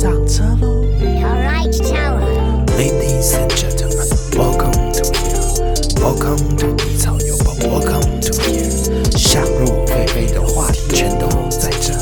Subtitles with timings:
[0.00, 5.44] 上车喽 Alright, tower.，Ladies and gentlemen, welcome to here,
[6.00, 9.18] welcome to 低草油宝，welcome to here。
[9.18, 11.92] 想入非非的话题全都在这，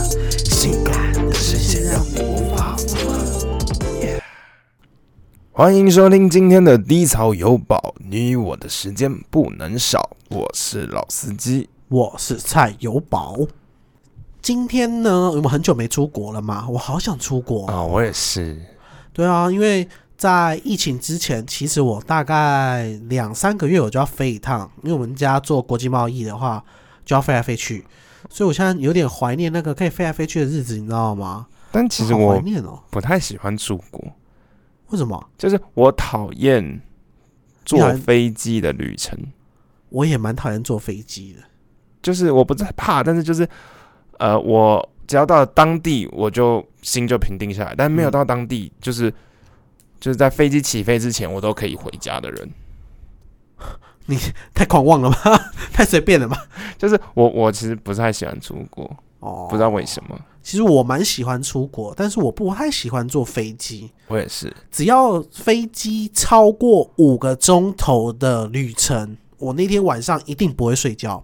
[0.49, 3.59] 性感的视线让你无法负荷。
[4.01, 4.21] Yeah
[5.51, 10.11] 欢迎收听今天的低草有宝，你与我的时间不能少。
[10.29, 13.39] 我是老司机，我是蔡有宝。
[14.41, 17.67] 今天呢，我们很久没出国了嘛，我好想出国。
[17.67, 18.59] 啊、我也是。
[19.13, 26.65] 对啊，因为在疫情之前，其实我大概两三个月我就要飞一趟，因为我们家做国际贸易的话，
[27.05, 27.85] 就要飞来飞去，
[28.31, 31.47] 所以我现在有点怀念那个可以飞来飞去的日子，你知道吗？
[31.71, 32.81] 但其实我怀我念哦。
[32.91, 34.03] 不太喜欢出国，
[34.91, 35.29] 为什么？
[35.37, 36.81] 就是我讨厌
[37.65, 39.19] 坐飞机的旅程。
[39.91, 41.43] 我也蛮讨厌坐飞机的。
[42.01, 43.47] 就是我不是怕，但是就是
[44.19, 47.75] 呃，我只要到了当地，我就心就平定下来。
[47.77, 49.11] 但没有嗯到当地，就是
[49.99, 52.51] 就是在飞机起飞之前，我都可以回家的人。
[54.07, 54.19] 你
[54.55, 55.53] 太狂妄了吧？
[55.73, 56.47] 太随便了吧？
[56.79, 58.85] 就是我我其实不太喜欢出国，
[59.21, 60.19] 哦，不知道为什么。
[60.43, 63.91] 其实我蛮喜欢出国，但是我不太喜欢坐飞机。
[64.07, 71.23] 我也是，只要飞机超过五个钟头的旅程，我那天晚上一定不会睡觉。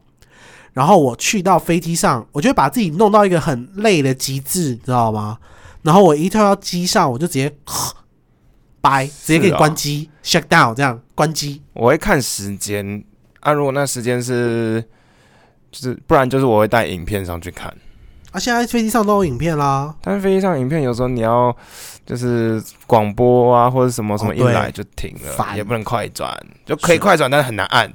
[0.74, 5.38] 然后我去到飞机上，我就会把自己弄到一个很累的极致，你知道吗？
[5.82, 7.54] 然后我一跳到机上，我就直接
[8.82, 11.62] 拜，直接给你关机、shut down，这样关机。
[11.74, 13.02] 我会看时间
[13.40, 13.52] 啊。
[13.52, 14.84] 如果那时间是，
[15.70, 17.74] 就是不然就是我会带影片上去看。
[18.32, 19.94] 啊，现在飞机上都有影片啦。
[20.02, 21.56] 但是飞机上影片有时候你要
[22.04, 27.92] 就是广播啊，或者什么什么一来就停了，烦也不能快转，就可以快转，但是很难按。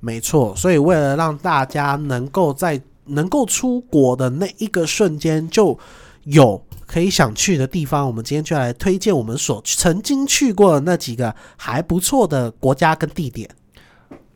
[0.00, 5.78] 没错，所以为了让大家能够在能够出国的那一个瞬间就
[6.24, 13.48] 有可以想去的地方，我们今天就来推荐我们所曾经去过的那几个还不错的国家跟地点。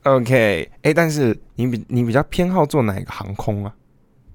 [0.05, 3.75] OK，哎、但是你比你比较偏好坐哪一个航空啊？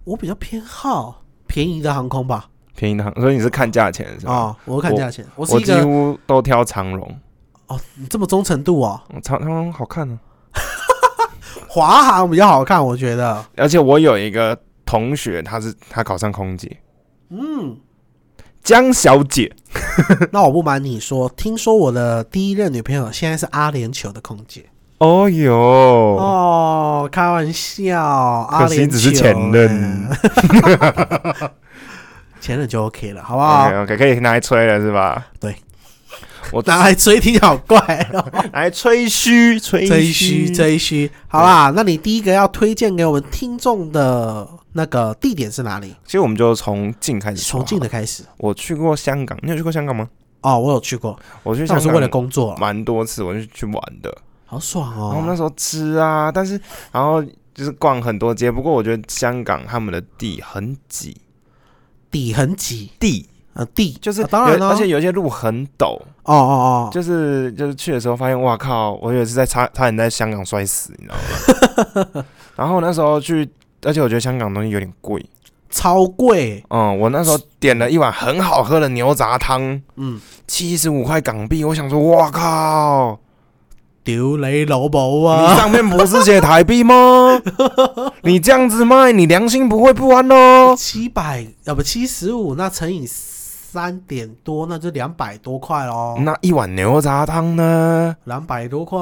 [0.04, 2.48] 我比较偏好便宜的航空吧。
[2.76, 4.56] 便宜的航，所以你是看价钱是啊、哦？
[4.66, 7.20] 我看价钱，我几乎都挑长荣，
[7.68, 10.20] 哦，你这么忠诚度哦，哦长长荣好看呢、
[11.76, 13.44] 华航比较好看，我觉得。
[13.58, 16.72] 而且我有一个同学，他是他考上空姐，
[17.30, 17.76] 嗯，
[18.64, 19.54] 江小姐。
[20.32, 24.64] 那我不瞒你说，听说我的第一任女朋友现在是阿联酋的空姐。
[25.00, 31.52] 哦哟，哦，开玩笑，阿联酋只是前任欸
[32.40, 35.28] 前任就 OK 了，好不好？OK OK，可以拿来吹了是吧？
[35.42, 35.54] 对，
[36.52, 37.78] 我 拿来吹听好怪
[38.14, 41.10] 哦， 来吹嘘，吹吹嘘嘘吹嘘。
[41.28, 45.96] 好啦，那你第一个要推荐给我们听众的那个地点是哪里？
[46.06, 48.24] 其实我们就从近开始从近的开始。
[48.38, 50.08] 我去过香港，你有去过香港吗？
[50.42, 54.16] 哦，我有去过，我去香港是为了工作，蛮多次，我是去玩的。
[54.46, 55.36] 好爽哦然后我们那哦。
[55.36, 56.60] 时候吃啊，但是
[56.92, 57.24] 然后
[57.54, 58.52] 就是逛很多街。
[58.52, 61.18] 不过我觉得香港他们的地很挤，
[62.12, 68.94] 地很挤，地呃，地就是、啊当然了，而且有一些路很陡，哦哦哦，就是就是去的时候发现，哇靠！
[69.02, 72.26] 我以为是在差差点在香港摔死，你知道吗？
[72.56, 73.50] 然后那时候去，
[73.84, 75.26] 而且我觉得香港东西有点贵。
[75.70, 81.66] 超贵，嗯，我那时候点了一碗很好喝的牛杂汤，嗯，七十五块港币。
[81.66, 83.20] 我想说，哇靠！
[84.04, 85.56] 丢雷老宝你啊！
[85.56, 87.42] 上面不是写台币吗？
[88.22, 90.76] 你这样子卖，你良心不会不安哦。
[90.78, 93.06] 七百要不七十五，那乘以
[93.76, 96.16] 三点多，那就两百多块喽。
[96.20, 98.16] 那一碗牛杂汤呢？
[98.24, 98.98] 两百多块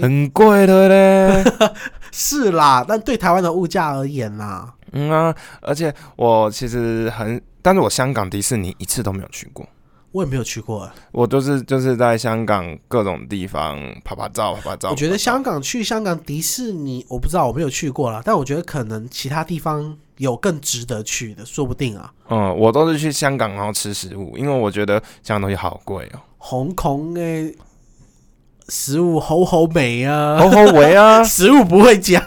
[0.00, 1.44] 很贵的嘞。
[2.10, 9.66] 是啦，但对台湾的物价而言啦，嗯啊，而且我其实很，但是我香港迪士尼一次都没有去过。
[10.10, 10.90] 我也没有去过。
[11.12, 14.88] 我都是就是在香港各种地方拍拍照、拍拍照。
[14.88, 22.12] 我觉得香港去香港迪士尼，我不知道，我没有去过啦，但我觉得可能其他地方有更值得去的，说不定啊。
[22.28, 26.20] 嗯，我都是去香港然后吃食物，因为我觉得香港东西好贵哦。
[26.36, 27.54] 红红诶，
[28.68, 31.22] 食物好好美啊，好好味啊！
[31.24, 32.22] 食物不会讲，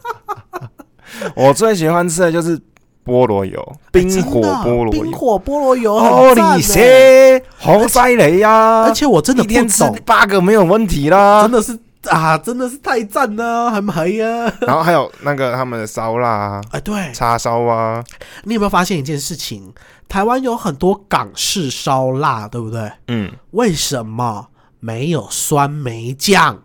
[1.34, 2.58] 我最喜欢吃的就是
[3.04, 5.02] 菠萝油，冰火菠萝油。
[5.02, 8.82] 冰火菠萝油哦，很赞你欸些好犀利呀！
[8.84, 11.52] 而且我真的不一天吃懂，八个没有问题啦真。
[11.52, 11.78] 的是
[12.10, 14.52] 啊，真的是太赞了，很黑啊！
[14.60, 18.02] 然后还有那个他们的烧腊啊、哎，对叉烧啊，
[18.44, 19.72] 你有没有发现一件事情？
[20.08, 22.90] 台湾有很多港式烧腊，对不对？
[23.08, 24.48] 嗯，为什么
[24.78, 26.62] 没有酸梅酱？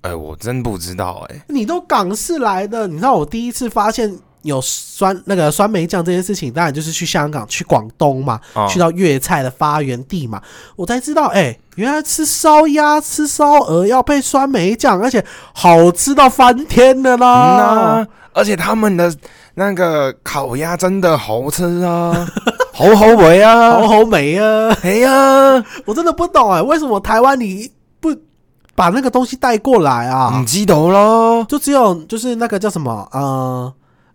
[0.00, 1.44] 哎，我真不知道哎。
[1.48, 10.40] 你都港式来的，你知道我第一次发现有酸那个酸梅酱这件事情，当然就是去香港、去广东嘛，哦去到粤菜的发源地嘛，
[10.76, 18.06] 我才知道，哎、原来吃烧鸭、吃烧鹅要配酸梅酱，而且好吃到翻天的嗯啦！
[18.32, 19.12] 而且他们的
[19.54, 22.26] 那个烤鸭真的好吃啊，
[22.72, 24.74] 好好味啊，好好美啊！
[24.82, 28.14] 哎呀，我真的不懂哎、为什么台湾你不
[28.76, 30.38] 把那个东西带过来啊？
[30.40, 33.70] 唔知道咯，就只有就是那个叫什么呃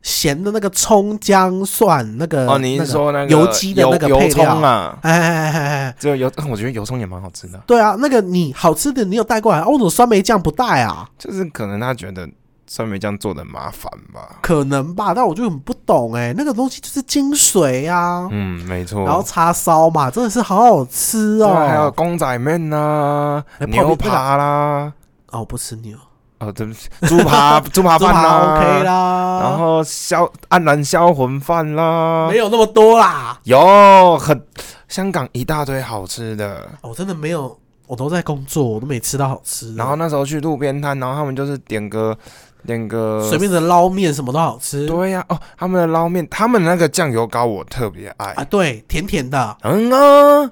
[0.05, 4.53] 咸的那个葱姜蒜那个哦，你是说那个油鸡的那个配料？
[4.61, 4.95] 啊？
[5.01, 11.09] 哎哎哎哎哎，只有油， 我觉得油葱也蛮好吃的，对啊，那个你好吃的你有带过来，哦为什么酸梅酱不带啊？
[11.17, 12.29] 就是可能他觉得
[12.67, 14.37] 酸梅酱做的麻烦吧。
[14.43, 18.27] 可能吧，但我就很不懂哎、那个东西就是精髓啊。
[18.31, 19.03] 嗯，没错。
[19.05, 21.47] 然后叉烧嘛，真的是好好吃哦。
[21.47, 24.93] 对啊，还有公仔面呐、牛扒啦，
[25.31, 25.97] 哦，我不吃牛，
[26.39, 29.39] 哦，对不起，猪扒猪扒 猪饭啦扒 OK 啦。
[29.41, 34.39] 然后销黯然销魂饭啦没，有那么多啦，有很
[34.87, 36.69] 香港一大堆好吃的。
[36.81, 39.75] 我真的没有，我都在工作，我都没吃到好吃的。
[39.75, 42.17] 然后那时候去路边摊，然后他们就是点个
[42.65, 44.85] 点个随便的捞面什么都好吃。
[44.87, 48.31] 对呀、哦，他们的捞面，他们那个酱油膏我特别爱。
[48.33, 50.51] 啊，对，甜甜的，嗯啊，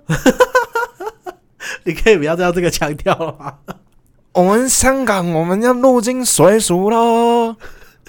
[1.83, 3.53] 你可以不要再用这个腔调了吗？
[4.33, 7.55] 我们香港我们要入境水俗咯，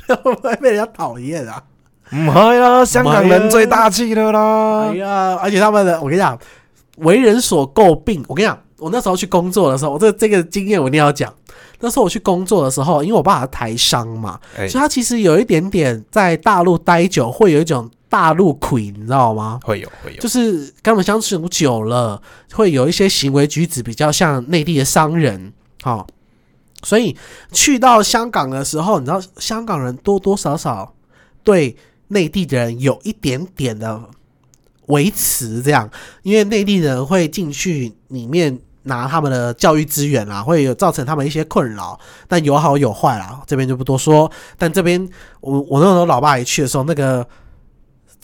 [0.06, 1.62] 会不会被人家讨厌啊？
[2.10, 4.96] 唔係啦，香港人最大气的啦哎。
[4.96, 6.38] 呀，而且他们的，我跟你讲，
[6.98, 8.24] 为人所诟病。
[8.26, 11.32] 我跟你讲，我那时候去工作的时候，我这这个经验我一定要讲。
[11.80, 19.60] 那时候我去工作的时候，因为我爸是台商嘛，哎所以他其实有一点点在大陆待久，会有一种大陆魁，你知道吗？
[19.62, 22.22] 会有会有，就是跟他们相处久了，
[22.54, 26.06] 会有一些行为举止比较像内地的商人，好、
[26.84, 27.16] 所以
[27.50, 30.94] 去到香港的时候，你知道香港人多多少少
[31.42, 31.76] 对
[32.08, 34.00] 内地人有一点点的
[34.86, 35.90] 维持，这样，
[36.22, 41.98] 因为内地人会进去里面拿他们的教育资源啦，会有造成他们一些困扰，
[42.28, 44.30] 但有好有坏啦，这边就不多说。
[44.58, 45.08] 但这边
[45.40, 47.26] 我我那时候老爸一去的时候，那个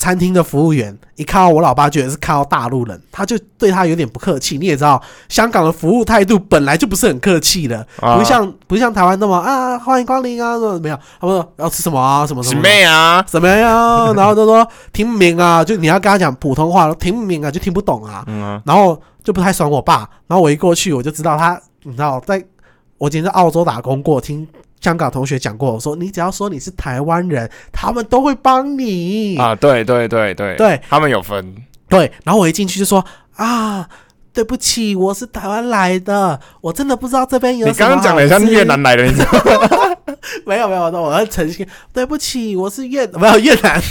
[0.00, 4.56] 餐厅的服务员一看到我老爸，觉得是看到大陆人，他就对他有点不客气。
[4.56, 12.62] 你也知道，香港的服务态度本来就不是很客气的，啊不像不像台湾那么啊欢迎光临啊，那没有，他们说要吃什么啊，什么什是么。
[12.62, 14.14] 妹啊，怎么样？
[14.14, 18.24] 然后就说听不明啊，就你要跟他讲普通话，听不明啊，就听不懂啊。
[18.26, 22.42] 嗯啊，然后就不太爽我爸，然后我一过去我就知道他，你知道，在
[22.96, 24.48] 我以前在澳洲打工过，听
[24.80, 29.36] 香港同学讲过，我说你只要说你是台湾人，他们都会帮你。
[29.36, 31.54] 啊，对对对对对，他们有分，
[31.88, 33.04] 对，然后我一进去就说
[33.36, 33.88] 啊。
[34.32, 39.96] 对不起，我是台湾来的，我真的不知道这边有你刚刚讲的像越南来的，你知道吗？
[40.46, 41.66] 没 有没有，那我要诚心。
[41.92, 43.82] 对不起，我是越没有越南，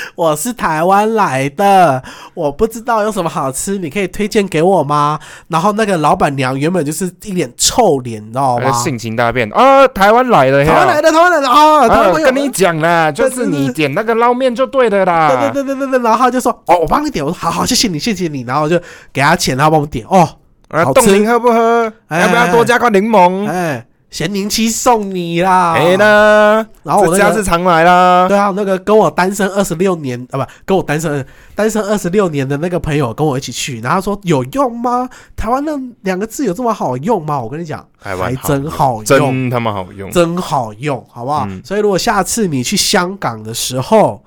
[0.14, 2.02] 我是台湾来的，
[2.34, 5.18] 我不知道有什么好吃，你可以推荐给我吗？
[5.48, 8.72] 然后那个老板娘原本就是一脸臭脸，你知道吗？
[8.72, 15.28] 性情大变啊，台湾来的呀，台湾来的，台湾来的啊，台湾啊，跟你讲啦，就是你点那个捞面就对的啦。
[15.28, 18.80] 对对对对对对，然后他就说哦，我帮你点，我说好好，谢谢你，谢谢你，然后我就
[19.12, 20.28] 给他钱，他帮我们点哦，
[20.68, 21.92] 啊，好吃冻柠喝不喝？
[22.08, 23.48] 哎要不要多加块柠檬？
[23.48, 28.26] 哎，咸宁七送你啦，哎呢，然后我那个这家是常来啦。
[28.26, 31.24] 对啊，那个跟我单身二十六年啊，不，跟我单身
[31.54, 35.08] 单身二十六年的那个朋友跟我一起去，然后他说有用吗？
[35.36, 37.38] 台湾那两个字有这么好用吗？
[37.38, 40.10] 我跟你讲，还台湾好真好用，真他妈好用。
[40.10, 41.46] 真好用，好不好？
[41.46, 44.24] 嗯所以如果下次你去香港的时候，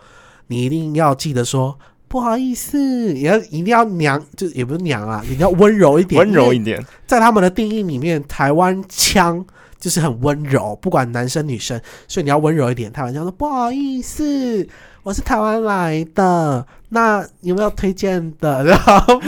[0.47, 1.75] 你一定要记得说
[2.07, 9.43] 不好意思，也要一定要娘，就也不是娘啊，你要温柔一点，温柔一点，在他们的定义里面，台湾腔
[9.81, 12.89] 就是很温柔，不管男生女生，所以你要温柔一点。
[12.93, 14.65] 台湾腔说不好意思，
[15.01, 18.63] 我是台湾来的，那有没有推荐的？
[18.63, 19.19] 然后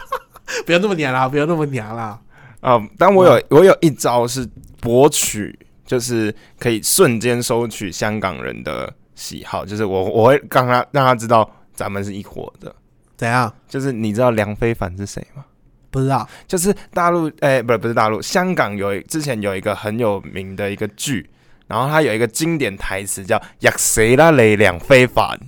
[0.66, 2.20] 不要那么娘啦，不要那么娘啦。
[2.60, 4.46] 啊、但我有我有一招是
[4.80, 12.72] 博取，就是可以瞬间收取香港人的喜好，就是我我会让他让他知道咱们是一伙的。
[13.16, 13.52] 怎样？
[13.66, 15.44] 就是你知道梁非凡是谁吗？
[15.92, 21.28] 不知道就是大陆，哎、不是不是大陆，香港有之前有一个很有名的一个剧，
[21.66, 25.38] 然后它有一个经典台词叫“呀谁啦嘞两非凡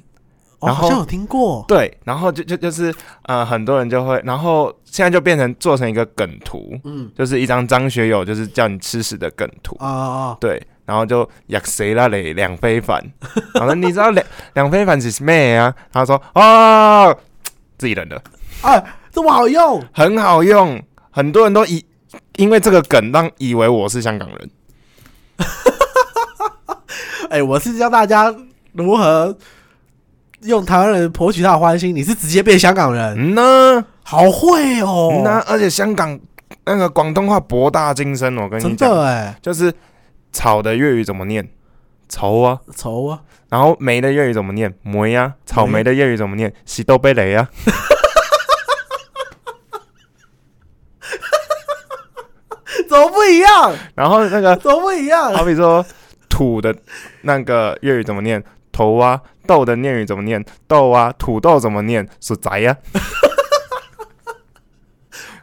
[0.59, 1.65] 哦，然后好像有听”，过。
[1.67, 13.03] 对，然后就就就是呃，很多人就会，然后现在就变成做成一个梗图，嗯就是一张张学友就是叫你吃屎的梗图，啊啊对，然后就呀谁啦嘞两非凡，
[13.55, 15.75] 然后你知道两两非凡是什么啊？
[15.91, 17.17] 他说哦，
[17.79, 18.23] 自己人的。
[18.63, 18.83] 啊！
[19.15, 21.87] 这么好用，很好用，很多人都以
[22.35, 24.51] 因为这个梗让以为我是香港人。
[27.31, 28.35] 哎、我是教大家
[28.73, 29.37] 如何
[30.43, 36.19] 用台湾人博取他的欢心，你是直接变香港人，嗯呢，好会哦，那，而且香港
[36.65, 39.73] 那个广东话博大精深，我跟你真讲，的哎，就是
[40.33, 41.49] 草的粤语怎么念？
[42.09, 42.59] 愁啊。
[42.77, 44.75] 愁啊，然后梅的粤语怎么念？
[44.83, 45.35] 梅啊。
[45.47, 46.53] 草莓的粤语怎么念？
[46.65, 47.49] 喜豆贝雷啊。
[52.89, 53.73] 怎么不一样？
[53.95, 55.33] 然后那个 怎么不一样？
[55.35, 55.85] 好比说
[56.29, 56.75] 土的
[57.23, 58.43] 那个粤语怎么念？
[58.73, 59.21] 头啊。
[59.47, 60.43] 豆的念语怎么念？
[60.67, 61.13] 豆啊。
[61.19, 62.09] 土豆怎么念？
[62.21, 62.77] 是宅呀。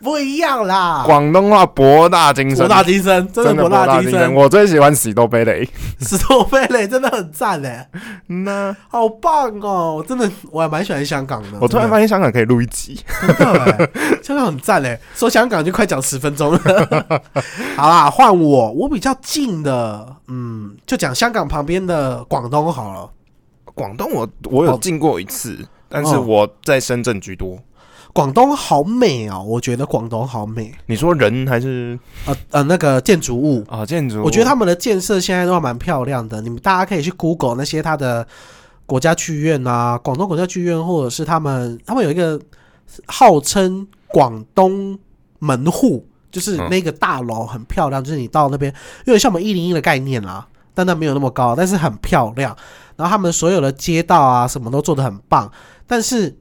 [0.02, 4.34] 不一样啦，广东话博大精深，博大精深，真的博大精深。
[4.34, 5.68] 我最喜欢史多贝雷。
[6.00, 7.86] 史多贝雷真的很赞嘞，
[8.28, 9.96] 嗯呐，好棒哦！
[9.98, 11.50] 我真的我还蛮喜欢香港的。
[11.60, 13.00] 我突然发现香港可以录一集。
[13.22, 13.90] 真的哎，
[14.24, 16.60] 香港很赞嘞，说香港就快讲十分钟了。
[17.78, 23.10] 好啦，换我，我比较近的，嗯，就讲香港旁边的广东好了。
[23.76, 27.58] 广东我我有进过一次，但是哦我在深圳居多。
[28.14, 30.74] 广东好美哦，我觉得广东好美。
[30.86, 34.22] 你说人还是呃呃，那个建筑物，啊建筑？
[34.22, 36.42] 我觉得他们的建设现在都还蛮漂亮的。
[36.42, 38.28] 你们大家可以去 Google 那些他的
[38.86, 42.40] 国家剧院啊，广东国家剧院，或者是他们他们有一个
[43.06, 45.00] 号称广东
[45.40, 48.74] 门户，就是嗯那个大楼很漂亮，就是你到那边
[49.06, 52.56] 有点像我们一零一的概念啦，但那没有那么高，但是很漂亮。
[52.98, 55.50] 然后他们所有的街道啊，什么都做得很棒。
[55.88, 56.38] 但是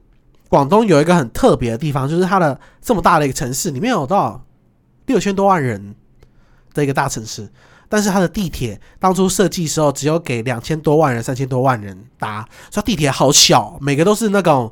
[0.51, 4.43] 广东有一个很特别的地方，就是它的这么大的一个城市，里面有多少
[5.05, 5.95] 六千多万人
[6.73, 7.49] 的一个大城市，
[7.87, 14.69] 但是它的地铁当初设计时候只有给两千多万人、三千多万人搭，所以地铁好小，每个都是那种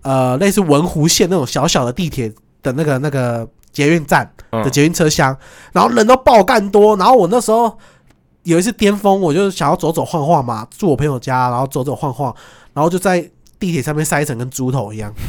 [0.00, 4.70] 呃类似文湖线那种小小的地铁的那个那个捷运站的嗯。
[4.70, 5.36] 捷运车厢，
[5.72, 7.76] 然后人都爆干多，然后我那时候
[8.44, 12.34] 有一次巅峰，我就想要走走晃晃嘛，住我朋友家，然后走走晃晃，
[12.72, 13.30] 然后就在
[13.60, 15.14] 地铁上面塞成跟猪头一样。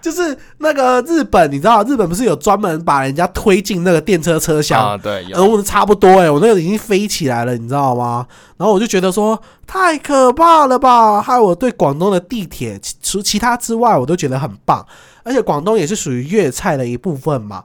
[0.00, 8.24] 就是那个日本，你知道日本不是有专门把人家推进那个电车车厢，啊，对，有然后我差不多哎、我那个已经飞起来了，你知道吗？
[8.56, 14.86] 然后我就觉得说太可怕了吧，害我对广东的地铁除其他之外，我都觉得很棒，
[15.24, 17.64] 而且广东也是属于粤菜的一部分嘛，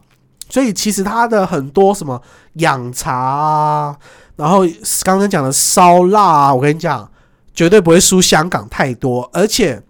[0.50, 2.20] 所以其实它的很多什么
[2.54, 3.96] 养茶啊，
[4.36, 4.62] 然后
[5.04, 7.11] 刚刚讲的烧腊啊，我跟你讲，
[7.54, 9.82] 绝对不会输香港太多，而且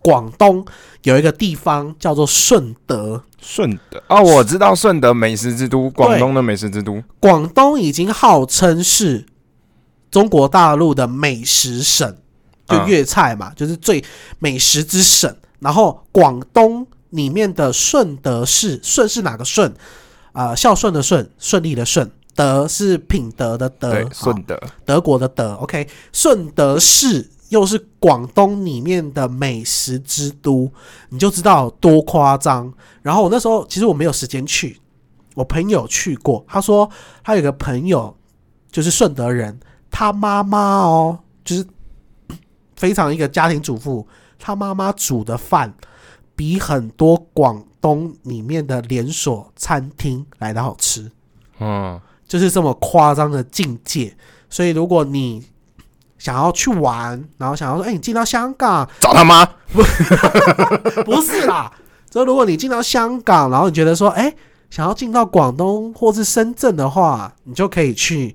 [0.00, 0.64] 广东
[1.02, 7.02] 有一个地方叫做顺德，顺德哦，我知道顺德美食之都，广东的美食之都。
[7.20, 9.26] 广东已经号称是
[10.10, 12.16] 中国大陆的美食省，
[12.66, 14.02] 就嗯粤菜嘛，就是最
[14.38, 15.36] 美食之省。
[15.58, 19.74] 然后广东里面的顺德市，顺是哪个顺？
[20.32, 22.10] 啊、孝顺的顺，顺利的顺。
[22.36, 25.54] 德是品德的德，顺德德国的德。
[25.54, 30.70] OK，顺德市又是广东里面的美食之都，
[31.08, 32.72] 你就知道多夸张。
[33.02, 34.80] 然后我那时候其实我没有时间去，
[35.34, 36.88] 我朋友去过，他说
[37.24, 38.16] 他有个朋友
[38.70, 39.58] 就是顺德人，
[39.90, 41.66] 他妈妈哦，就是
[42.76, 44.06] 非常一个家庭主妇，
[44.38, 45.72] 他妈妈煮的饭
[46.34, 51.10] 比很多广东里面的连锁餐厅来的好吃。
[51.58, 54.14] 嗯，就是这么夸张的境界。
[54.48, 55.44] 所以如果你
[56.18, 59.44] 想要去玩，然后想要说，哎、你进到香港，找他妈。
[61.04, 61.72] 不 是啦。
[62.10, 64.34] 所以如果你进到香港，然后你觉得说，哎、
[64.70, 68.34] 想要进到广东或是深圳的话，你就可以去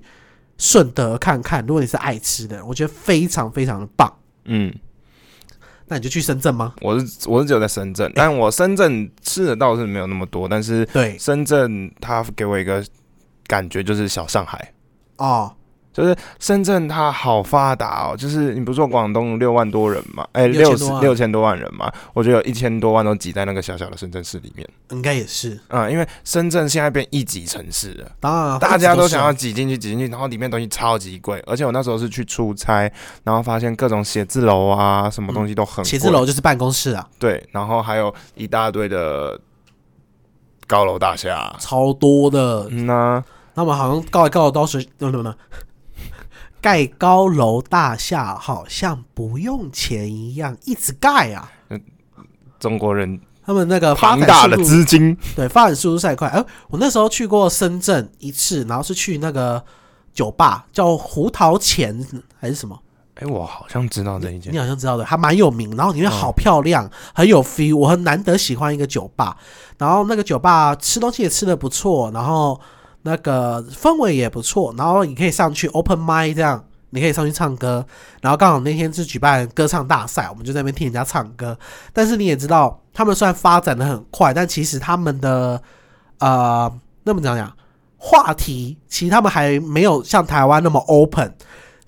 [0.58, 1.64] 顺德看看。
[1.66, 4.12] 如果你是爱吃的，我觉得非常非常的棒。
[4.44, 4.72] 嗯，
[5.88, 6.74] 那你就去深圳吗？
[6.82, 12.84] 我是我是只有在深圳，但我深圳吃的倒是没有那么多，但是对，深圳他给我一个
[13.52, 14.72] 感觉就是小上海。
[15.18, 15.52] 哦，
[15.92, 24.66] 就是深圳它好发达哦，就是你不是说广东六万多人嘛，哎、六6000多万六千多万人嘛，我觉得有一千多万都挤在那个小小的深圳市里面。
[24.88, 25.60] 应该也是。
[25.68, 32.90] 嗯，因为深圳现在变一级城市了，当然，大家都想要挤进去，挤进去，然后里面东西超级贵，而且我那时候是去出差，
[33.22, 39.38] 然后发现各种写字楼啊，什么东西都很写字楼就是办公室啊，对，然后还有一大堆的
[40.66, 41.54] 高楼大厦。
[41.60, 42.66] 超多的。
[42.70, 43.22] 嗯呐、
[43.54, 45.34] 那么好像盖高楼大厦，不不不，
[46.60, 51.50] 盖高楼大厦好像不用钱一样，一直盖啊。
[52.58, 56.28] 中国人他们那个发展庞大的资金，对发展速度太快。
[56.28, 59.62] 哎、我那时候去过深圳一次，然后是去那个
[60.14, 62.06] 酒吧叫胡桃钳
[62.38, 62.80] 还是什么，
[63.16, 64.58] 哎、我好像知道这一件你。
[64.58, 65.74] 好像知道的，还蛮有名。
[65.76, 67.76] 然后里面嗯好漂亮，很有 feel。
[67.76, 69.36] 我很难得喜欢一个酒吧，
[69.76, 72.60] 然后那个酒吧吃东西也吃的不错，然后
[73.02, 77.84] 那个氛围也不错，然后你可以上去 open m i d 这样，你可以上去唱歌。
[78.20, 81.58] 然后刚好那天是举办歌唱大赛，我们就在那边听人家唱歌。
[81.92, 85.60] 但是你也知道，他们虽然发展的很快，但其实他们的
[86.18, 86.72] 呃，
[87.04, 87.52] 那么讲讲
[87.98, 91.34] 话题，其实他们还没有像台湾那么 open。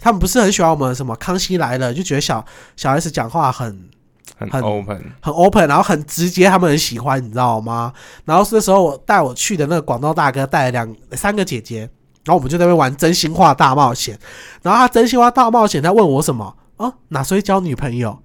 [0.00, 2.44] 他们不是很喜欢我们什么《康熙来了》，就觉得小
[2.76, 3.88] 小 S 讲话很
[4.36, 7.92] 很很 open，很 open，然后很直接，他们很喜欢，你知道吗？
[8.24, 11.80] 然后那时候我带我去的那个广东大哥带了两三个姐姐，
[12.24, 14.18] 然后我们就在那边玩真心话大冒险。
[14.62, 16.56] 然后他真心话大冒险，他问我什么？
[16.76, 18.18] 啊，哪时候交女朋友？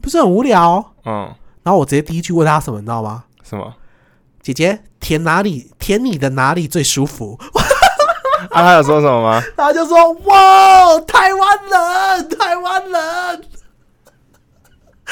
[0.00, 0.92] 不是很无聊？
[1.04, 3.24] 嗯，然后我直接第一句问他什么，你知道吗？
[3.42, 3.74] 什么？
[4.42, 5.72] 姐姐舔哪里？
[5.78, 7.38] 舔你的哪里最舒服？
[8.50, 9.42] 啊，他有说什么吗？
[9.56, 13.44] 他就说：哇，台湾人，台湾人，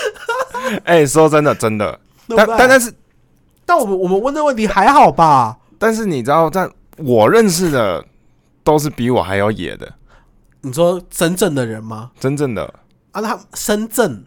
[0.85, 1.99] 哎、说真的，真的，
[2.29, 2.93] 但但但是
[3.65, 5.59] 但我们我们问的问题还好吧？
[5.79, 8.05] 但是你知道，在我认识的
[8.65, 9.93] 都是比我还要野的，
[10.63, 12.11] 你说真正的人吗？
[12.19, 12.63] 真正的。
[13.13, 14.25] 啊，那他深圳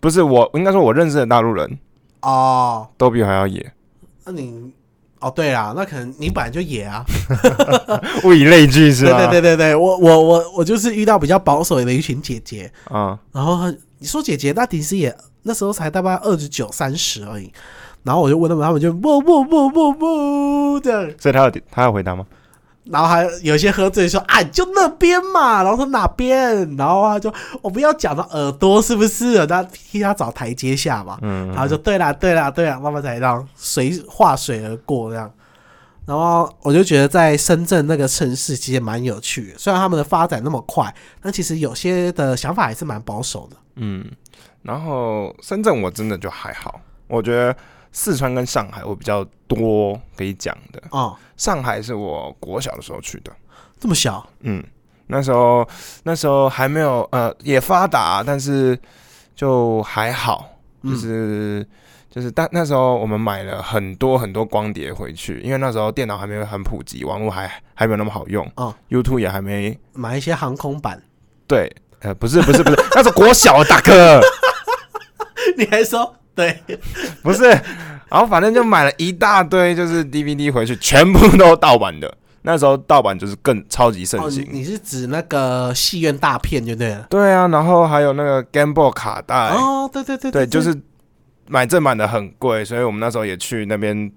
[0.00, 1.78] 不是我，应该说我认识的大陆人
[2.22, 3.72] 哦，都比我还要野，
[4.24, 4.72] 那你
[5.20, 7.04] 哦，对啦，那可能你本来就野啊。
[8.24, 9.26] 物以类聚是吧？
[9.26, 17.52] 对对对对，我我我我就是遇到比较保守的一群姐姐，啊、然后她你说姐姐，那其实也那时候才大概二十九三十而已。
[18.04, 22.24] 然后我就问他们，他们就不不不不不这样，所以他有他有回答吗？
[22.90, 29.46] 然后还有些喝醉说啊，就那边嘛， 然后说哪边，然后他就我不要讲到耳朵是不是？
[29.46, 35.30] 他替他找台阶下嘛，嗯，然后就对啦对啦对啦，慢慢才让水化水而过这样。
[36.06, 43.56] 然后我就觉得在深圳那个城市其实蛮有趣的，虽然他们的发展那么快，但其实有些的想法还是蛮保守的。
[43.76, 44.02] 嗯，
[44.62, 47.54] 然后深圳我真的就还好，我觉得
[47.98, 50.80] 四川跟上海我比较多可以讲的。
[50.90, 53.32] 哦，上海是我国小的时候去的，
[53.80, 54.24] 这么小？
[54.42, 54.62] 嗯，
[55.08, 55.68] 那时候
[56.04, 58.78] 那时候还没有呃也发达，但是
[59.34, 60.48] 就还好，
[60.82, 60.92] 嗯。
[60.92, 61.66] 就是、
[62.08, 69.76] 就是但那时候我们买了很多很多光碟回去，因为那时候电脑还没有很普及，网络还还没有那么好用，哦，YouTube 也还没。
[69.92, 71.02] 买一些航空版，
[71.48, 71.74] 对。
[72.00, 74.20] 呃，不是不是不是， 那是国小大哥，
[75.58, 76.78] 你还说对
[77.22, 77.42] 不是。
[78.10, 82.12] 然后反正就买了一大堆，就是 DVD 回去，全部都盗版的。
[82.42, 84.46] 那时候盗版就是更超级盛哦，行。
[84.50, 87.06] 你你是指那个戏院大片就对了。
[87.10, 90.74] 对啊，然后还有那个 Game Boy 卡带，哦，对对对对，就是
[91.48, 94.10] 买正版的很贵，所以我们那时候也去那边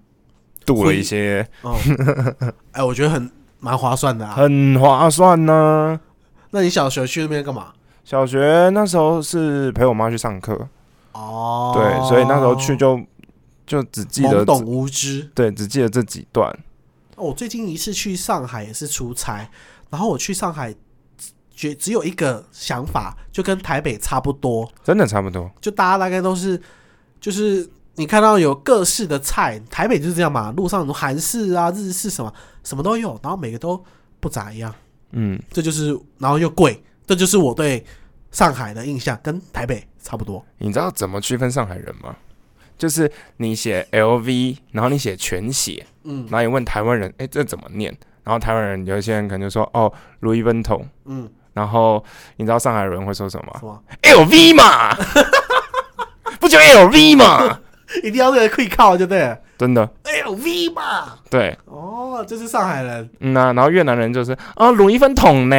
[0.66, 1.76] 度了一些，哦，
[2.72, 3.30] 哎，我觉得很
[3.60, 4.36] 蛮划算的啊。
[4.38, 6.00] 很划算呢、
[6.52, 7.74] 那你小学去那边干嘛？
[8.06, 10.68] 小学那时候是陪我妈去上课，
[11.14, 13.00] 哦，对，所以那时候去就
[13.66, 15.30] 就只记得懵懂无知。
[15.34, 16.50] 对，只记得这几段。
[17.16, 19.48] 哦我最近一次去上海也是出差，
[19.92, 20.74] 然后我去上海，
[21.54, 26.60] 只只有一个想法，就跟台北差不多，真的差不多，就大家大概都是，
[27.20, 33.80] 就是你看到有各式的菜，台北就是这样嘛，路上有韩式啊、日式什么什么都有，然后每个都
[34.20, 34.74] 不咋一样，
[35.12, 37.86] 嗯，这就是然后又贵，这就是我对
[38.32, 40.44] 上海的印象，跟台北差不多。
[40.58, 42.16] 你知道怎么区分上海人吗？
[42.78, 47.96] 就是你写 LV，然后你写全写，嗯然后你问台湾人，哎、这怎么念？
[48.24, 52.04] 然后台湾人有一些人可能就说，哦，Louis Vuitton，嗯，然后
[52.38, 54.96] 你知道上海人会说什么吗什么？？LV 嘛，
[56.40, 57.60] 不就 LV 嘛？
[58.04, 59.88] 一定要这个可以靠就对了真的
[60.26, 61.18] ，，LV 嘛。
[61.30, 63.10] 对，哦，这是上海人。
[63.20, 65.56] 嗯呐、然后越南人就是啊，鲁一分桶呢，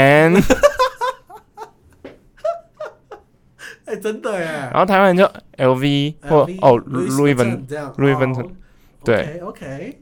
[3.93, 4.47] 哎、真的耶。
[4.73, 5.25] 然后台湾人就
[5.57, 8.51] LV 或哦 Louis Louis Vuitton Vuitton，这样 Louis 哦 Vuitton
[9.05, 10.01] 对，OK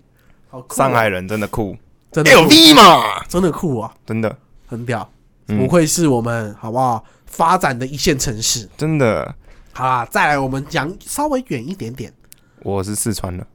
[0.48, 1.76] 好酷啊上海人真的酷。
[2.12, 5.08] 真的，LV 嘛，真的酷啊，真的，很屌，
[5.46, 5.58] 嗯。
[5.58, 8.68] 不愧是我们好不好发展的一线城市。
[8.76, 9.32] 真的，
[9.72, 12.12] 好啦，再来我们讲稍微远一点点。
[12.62, 13.46] 我是四川的，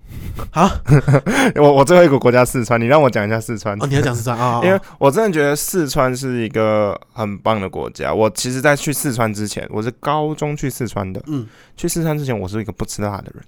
[0.51, 0.69] 好，
[1.55, 4.61] 我我最后一个国家四川，你让我讲一下四川哦，，你要讲四川 啊？
[4.63, 8.13] 因为我真的觉得四川是一个很棒的国家。
[8.13, 11.21] 我其实，在去四川之前，我是高中去四川的。
[11.27, 13.43] 嗯去四川之前，我是一个不吃辣的人，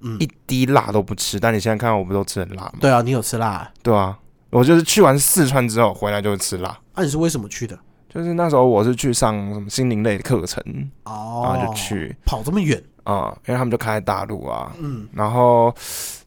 [0.00, 1.38] 嗯，一滴辣都不吃。
[1.38, 2.72] 但你现在看到我不都吃很辣吗？
[2.80, 3.70] 对啊，你有吃辣？
[3.82, 4.16] 对啊，
[4.50, 6.76] 我就是去完四川之后回来就会吃辣。
[6.94, 7.78] 那、你是为什么去的？
[8.12, 10.60] 就是那时候我是去上什么心灵类的课程，
[11.04, 14.72] 哦，然后就去跑这么远，啊、因为他们就开在大陆啊。
[14.78, 15.74] 嗯，然后，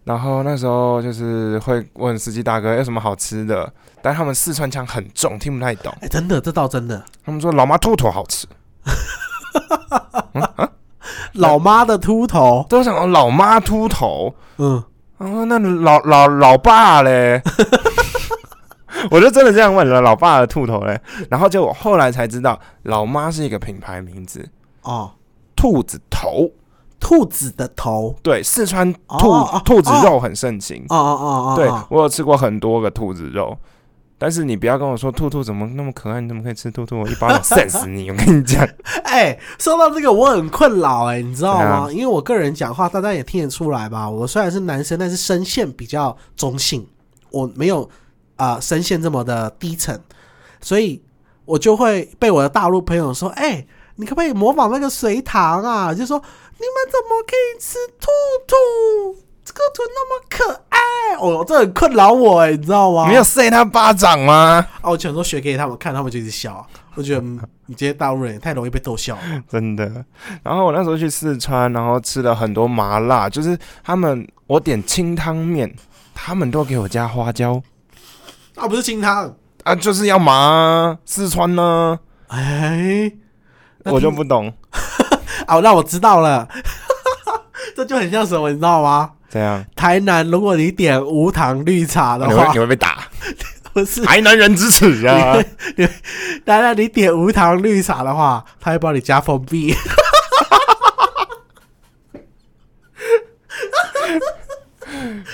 [0.03, 5.93] 然后那时候就是会问司机大哥有什么好吃的，但他们四川腔很重，听不太懂。
[6.01, 7.03] 哎、真的，这倒真的。
[7.25, 8.47] 他们说老妈兔头好吃，
[11.33, 14.83] 老妈的秃头，都想说老妈秃头，嗯，
[15.17, 17.41] 哦，那老老老爸嘞？
[19.09, 20.99] 我就真的这样问了，老爸的兔头嘞？
[21.29, 24.47] 然后结果后来才知道，老妈是一个品牌名字，
[24.83, 25.11] 哦，
[25.55, 26.51] 兔子头。
[27.03, 30.85] 兔子的头，对，四川哦兔、哦兔子肉很盛行。
[30.87, 33.57] 哦哦哦哦，对哦我有吃过很多个兔子肉，
[34.17, 37.01] 但是你不要跟我说兔兔怎么那么可爱，你怎么可以吃兔兔？
[37.01, 38.09] 我一巴掌扇死你！
[38.09, 38.65] 我跟你讲，
[39.03, 41.91] 哎、说到这个，我很困扰哎、你知道吗？
[41.91, 44.09] 因为我个人讲话，大家也听得出来吧。
[44.09, 46.87] 我虽然是男生，但是声线比较中性，
[47.31, 47.83] 我没有
[48.37, 49.99] 啊、呃声线这么的低沉，
[50.61, 51.03] 所以
[51.43, 53.65] 我就会被我的大陆朋友说：“哎、
[53.97, 55.93] 你可不可以模仿那个隋唐啊？
[55.93, 56.19] 就说
[56.63, 58.07] 你们怎么可以吃兔
[58.47, 58.55] 兔？
[59.43, 60.79] 这个兔那么可爱，
[61.19, 63.05] 哦，这很困扰我哎、你知道吗？
[63.05, 64.65] 没有扇他巴掌吗？
[64.81, 66.65] 啊，我全都学给他们看，他们就一直笑啊。
[66.95, 69.21] 我觉得嗯你这些大陆人也太容易被逗笑了。
[69.51, 70.05] 真的。
[70.43, 75.75] 然后我那时候去四川，然后吃了很多麻辣，就是他们我点清汤面，
[76.15, 77.61] 他们都给我加花椒
[78.55, 80.97] 啊，不是清汤，啊，就是要麻啊。
[81.03, 83.11] 四川呢，哎，
[83.83, 84.53] 我就不懂
[85.47, 86.47] 哦，那我知道了，
[87.75, 89.11] 这就很像什么，你知道吗？
[89.29, 92.99] 这样，台南，如果你点无糖绿茶的话你会你，会被打，
[93.73, 95.35] 不是台南人之耻啊！
[96.45, 99.75] 台南你点无糖绿茶的话，他会帮你加封闭。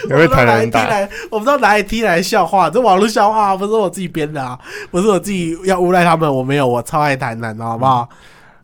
[0.08, 4.58] 你会台南人打，踢来，我不知道哪里踢来的笑话，这网络笑话不是我自己编的啊，
[4.90, 8.08] 不是我自己要诬赖他们，我没有，我超爱台南的，好不好？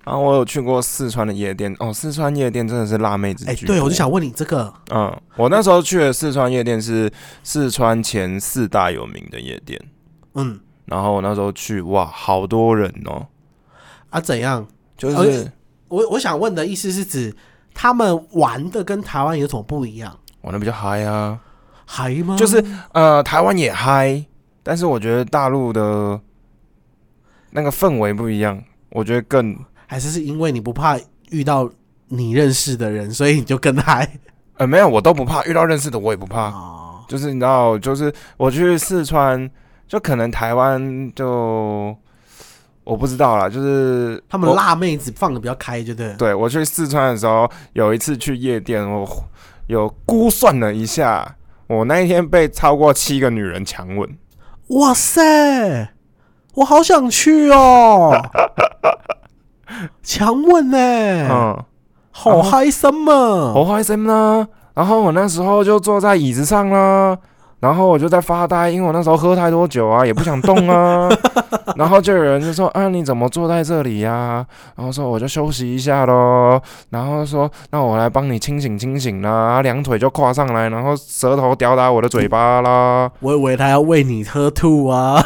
[0.06, 7.12] 然后我有去过四川的夜店，哦，四川夜店真的是辣妹子哎、居对，我就想问你这个，嗯，我那时候去的四川夜店是
[7.44, 9.82] 四川前四大有名的夜店，
[10.36, 13.26] 嗯然后我那时候去，哇，好多人哦，
[14.12, 14.66] 啊怎样？
[14.96, 15.52] 就是、而
[15.88, 17.36] 我我想问的意思是指
[17.74, 20.16] 他们玩的跟台湾有什么不一样？
[20.42, 21.40] 玩的比较嗨啊，
[21.88, 22.36] 嗨吗？
[22.38, 22.64] 就是
[22.94, 24.24] 呃，台湾也嗨，
[24.62, 26.22] 但是我觉得大陆的
[27.50, 30.98] 那个氛围不一样，我觉得更还是是因为你不怕
[31.30, 31.70] 遇到
[32.08, 34.10] 你认识的人，所以你就更嗨
[34.58, 37.04] 呃没有，我都不怕，遇到认识的我也不怕，哦。
[37.08, 39.50] 就是你知道，就是我去四川，
[39.88, 41.96] 就可能台湾就
[42.84, 46.14] 我不知道啦，就是他们辣妹子放的比较开，就对。
[46.14, 49.08] 对我去四川的时候，有一次去夜店，我
[49.68, 51.36] 有估算了一下，
[51.68, 54.18] 我那一天被超过七个女人强吻。
[54.70, 55.94] 哇塞，
[56.56, 58.12] 我好想去哦！
[60.04, 61.64] 强吻呢、嗯，
[62.12, 63.54] 好嗨森啊！
[63.54, 64.48] 好嗨森呢。
[64.74, 67.18] 然后我那时候就坐在椅子上啦，
[67.62, 71.10] 然后我就在发呆，因为我那时候喝太多酒啊，也不想动啊。
[71.78, 76.62] 然后就有人就说：“啊，你怎么坐在这里呀、然后说：“我就休息一下咯。
[76.90, 83.12] 然后说：“那我来帮你清醒清醒啦。”两腿就跨上来，然后舌头吊打我的嘴巴啦。
[83.20, 85.22] 我以为他要喂你喝吐啊！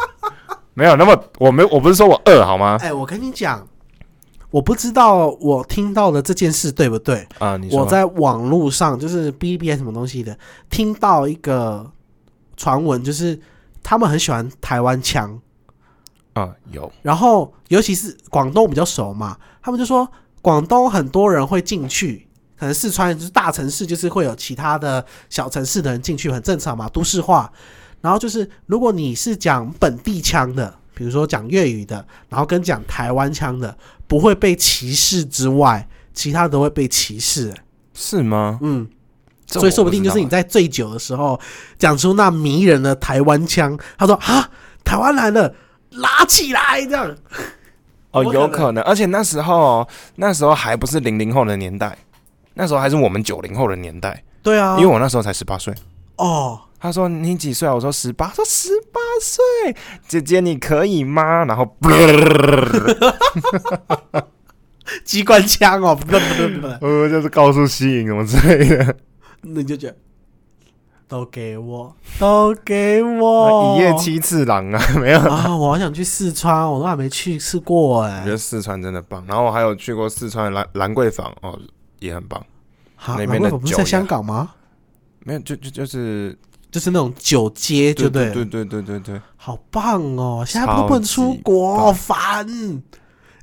[0.74, 2.78] 没有，那么我没我不是说我饿好吗？
[2.80, 3.66] 哎、我跟你讲，
[4.54, 7.26] 我不知道我听到的这件事对不对？
[7.40, 10.38] 啊，你说我在网络上就是 B B 什么东西的，
[10.70, 11.90] 听到一个
[12.56, 13.36] 传闻，就是
[13.82, 15.40] 他们很喜欢台湾腔，
[16.34, 20.08] 啊有然后尤其是广东比较熟嘛，他们就说
[20.40, 27.52] 广东很多人会进去，可能四川就是大城市，就是会有其他的小城市的人进去，很正常嘛，都市化。
[28.00, 33.76] 然后就是如果你是讲本地腔的，比如说讲粤语的，然后跟讲台湾腔的，
[34.06, 37.60] 不会被歧视之外，其他都会被歧视、欸
[37.92, 38.58] 是吗？
[38.62, 38.88] 嗯，
[39.46, 41.38] 所以说不定就是你在醉酒的时候
[41.78, 44.50] 讲出那迷人的台湾腔，他说啊，
[44.84, 45.54] 台湾来了，
[45.90, 47.16] 拉起来这样。
[48.10, 51.96] 哦，有可能而且那时候哦那时候还不是零零后的年代，
[52.54, 55.74] 那时候还是我们九零后的年代，对啊，因为我那时候才十八岁。
[56.16, 57.74] 哦，他说你几岁啊？
[57.74, 58.28] 我说十八。
[58.30, 59.42] 说十八岁，
[60.06, 61.44] 姐姐你可以吗？
[61.44, 61.76] 然后
[65.04, 68.96] 机关枪哦， 不不不不，呃，就是告诉吸引什么之类的，
[69.42, 69.96] 那你就觉得
[71.08, 75.18] 都给我，都给我，一夜七次郎啊， 没有。
[75.20, 75.54] 啊！
[75.56, 81.58] 我好想去四川，我都还没去吃过哎、我觉得四川真的棒，然后我还有去过四川的兰兰桂坊哦，
[81.98, 82.42] 也很棒。
[82.94, 84.52] 好，那边的兰桂坊不是在香港吗？
[85.20, 86.36] 没有，就就就是，
[86.74, 90.44] 就是那种酒街，就对对，对对对对对，好棒哦！
[90.44, 92.44] 现在不不能出国，好烦，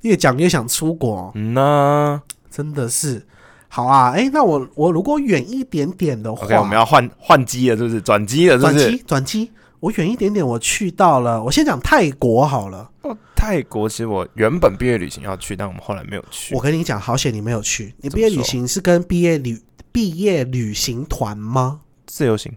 [0.02, 2.22] 越讲越想出国，嗯呐。
[2.50, 3.26] 真的是。
[3.70, 8.02] 好啊，哎、那我我如果远一点点的话 OK，我们要换换机了，是不是？
[8.02, 9.04] 转机了，是转不是机？
[9.08, 12.92] 转机，我远一点点，我去到了，我先讲泰国好了。
[13.04, 16.54] 哦，泰国其实我原本毕业旅行要去，但我们后来没有去。
[16.54, 19.58] 我跟你讲，好险你没有去，你毕业旅行是跟毕业旅
[19.90, 21.80] 毕业旅行团吗？
[22.06, 22.52] 自由行，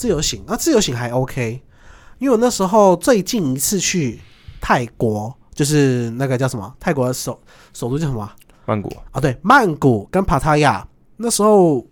[0.00, 1.60] 自由行，那、自由行还 OK，
[2.18, 4.18] 因为我那时候最近一次去
[4.58, 6.74] 泰国，就是那个叫什么？
[6.80, 7.38] 泰国的首
[7.74, 8.34] 首都叫什么啊？
[8.64, 10.88] 曼谷，啊，对，曼谷跟帕塔亚。
[11.18, 11.86] 那时候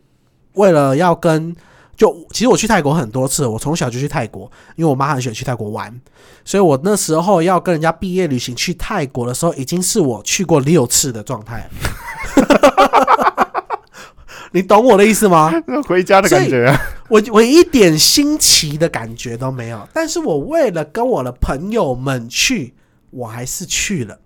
[0.55, 1.55] 为了要跟，
[1.99, 5.94] 就其实我去泰国很多次，我从小就去泰国，因为我妈很喜欢去泰国玩，
[6.47, 11.71] 所以我那时候要跟人家毕业旅行去泰国的时候，已经是我去过六次的状态了。
[14.52, 15.52] 你懂我的意思吗？
[15.87, 16.80] 回家的感觉啊。
[17.08, 22.74] 我我一点新奇的感觉都没有，但是我为了跟我的朋友们去，
[23.11, 24.18] 我还是去了。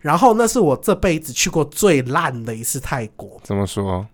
[0.00, 3.40] 然后那是我这辈子去过最烂的一次泰国。
[3.42, 4.06] 怎么说？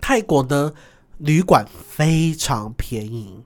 [0.00, 0.72] 泰国呢，
[1.18, 3.42] 旅馆非常便宜。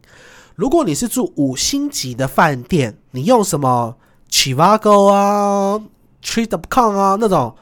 [0.56, 3.96] 如果你是住五星级的饭店，你用什么
[4.30, 5.80] Chivago 啊、
[6.22, 7.54] Tree.com 啊那种，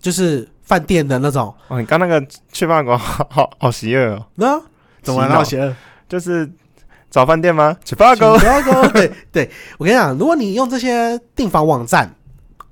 [0.00, 4.26] 就是饭店的那种，哦，你刚那个去饭馆，好好好邪恶哦。
[4.34, 4.60] 那
[5.02, 5.28] 怎么了？
[5.28, 5.74] 洗脑邪恶？
[6.06, 6.48] 就是
[7.10, 7.74] 找饭店吗？
[7.82, 12.14] 去法国，Chivago 对对，我跟你讲，如果你用这些订房网站，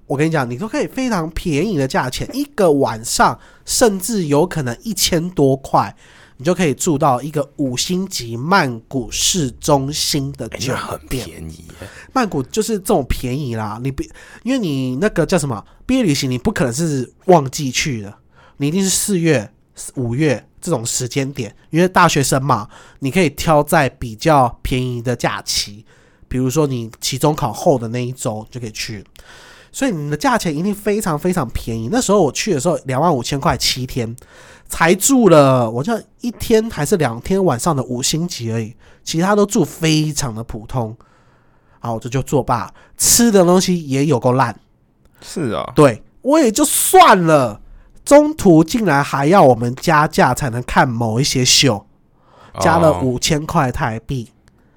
[0.07, 5.97] 我跟你讲，你都可以非常便宜的价钱，一个晚上甚至有可能一千多块，
[6.39, 10.75] 你就可以住到一个五星级曼谷市中心的酒
[11.09, 11.29] 店。
[11.51, 11.65] 宜。
[12.13, 14.09] 曼谷就是这种便宜啦，你别
[14.43, 18.15] 因为你那个叫什么毕业旅行，你不可能是旺季去的，
[18.59, 19.51] 你一定是四月、
[19.95, 22.69] 五月这种时间点，因为大学生嘛，
[23.01, 25.85] 你可以挑在比较便宜的假期，
[26.29, 29.05] 比如说你期中考后的那一周就可以去，
[29.71, 31.89] 所以你的价钱一定非常非常便宜。
[31.93, 34.17] 那时候我去的时候，两万五千块七天，
[34.69, 38.75] 才住了我就一天还是两天晚上的五星级而已，
[39.05, 40.97] 其他都住非常的普通。
[41.79, 42.73] 好，我这就作罢。
[42.97, 44.59] 吃的东西也有够烂，
[45.21, 47.61] 是啊，对我也就算了，
[48.05, 51.87] 中途竟然还要我们加价才能看某一些秀，
[52.59, 54.33] 加了哦五千块台币，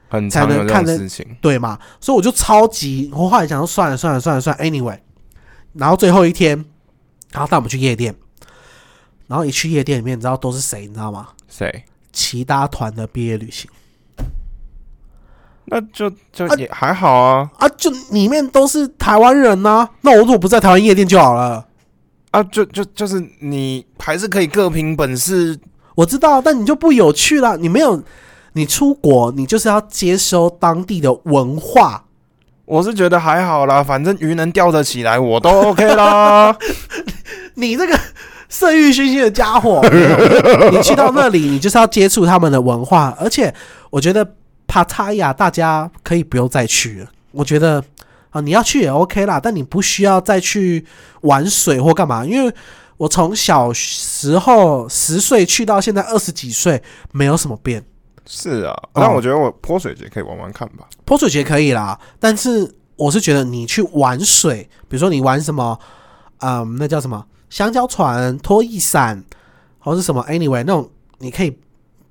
[0.09, 1.37] 很才能看得种事情。
[1.41, 1.79] 对嘛？
[2.01, 4.99] 所以我就超级，我后来想说算了算了算了算了，anyway，
[5.73, 6.65] 然后最后一天，
[7.31, 8.13] 然后带我们去夜店，
[9.29, 10.81] 然后一去夜店里面，你知道都是谁？
[10.87, 11.29] 你知道吗？
[11.47, 11.83] 谁？
[12.11, 13.69] 其他团的毕业旅行
[15.65, 21.67] 那就就啊也还好啊啊，就里面都是台湾人呐、那我如果不在台湾夜店就好了。
[22.31, 25.59] 啊，就就就是你还是可以各凭本事。
[25.95, 27.55] 我知道，但你就不有趣了。
[27.57, 28.03] 你没有，
[28.53, 32.05] 你出国，你就是要接收当地的文化。
[32.65, 36.55] 我是觉得还好啦，反正鱼能钓得起来，我都 OK 啦。
[37.55, 37.99] 你这个
[38.49, 39.81] 色欲熏心的家伙，
[40.71, 43.15] 你去到那里，你就是要接触他们的文化。
[43.19, 43.53] 而且，
[43.89, 44.33] 我觉得
[44.67, 47.07] 帕塔亚大家可以不用再去了。
[47.31, 47.81] 我觉得
[48.31, 50.85] 啊，你要去也 OK 啦，但你不需要再去
[51.21, 52.53] 玩水或干嘛，因为。
[52.99, 56.83] 我从小时候十岁去到现在二十几岁，
[57.13, 57.81] 没有什么变。
[58.25, 60.83] 是啊，哦但我觉得我泼水节可以玩玩看吧。
[61.05, 65.79] 泼水节可以啦，但是我是觉得你去玩水，比如说你玩什么，
[66.39, 69.23] 嗯，那叫什么香蕉船、拖衣伞，
[69.79, 71.57] 或是什么，anyway 那种，你可以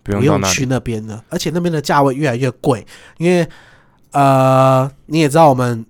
[0.03, 0.67] 不用去。
[0.67, 2.87] 那边的，而且那边的价位越来越贵，
[3.19, 3.47] 因为
[4.13, 5.85] 呃，你也知道我们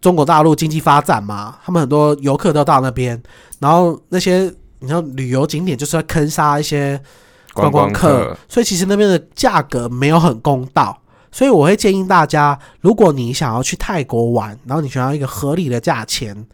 [0.00, 3.20] 中国大陆经济发展嘛，他们很多游客都到那边，
[3.58, 7.00] 然后那些你知道旅游景点就是要坑杀一些
[7.52, 10.96] 观光光客，所以其实那边的价格没有很公道。
[11.30, 16.46] 所以我会建议大家，如果你想要去泰国玩，然后你想要一个合理的价钱，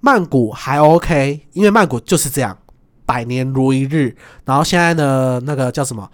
[0.00, 2.56] 曼谷还 OK，因为曼谷就是这样，
[3.04, 4.16] 百年如一日。
[4.44, 6.10] 然后现在呢那个叫什么？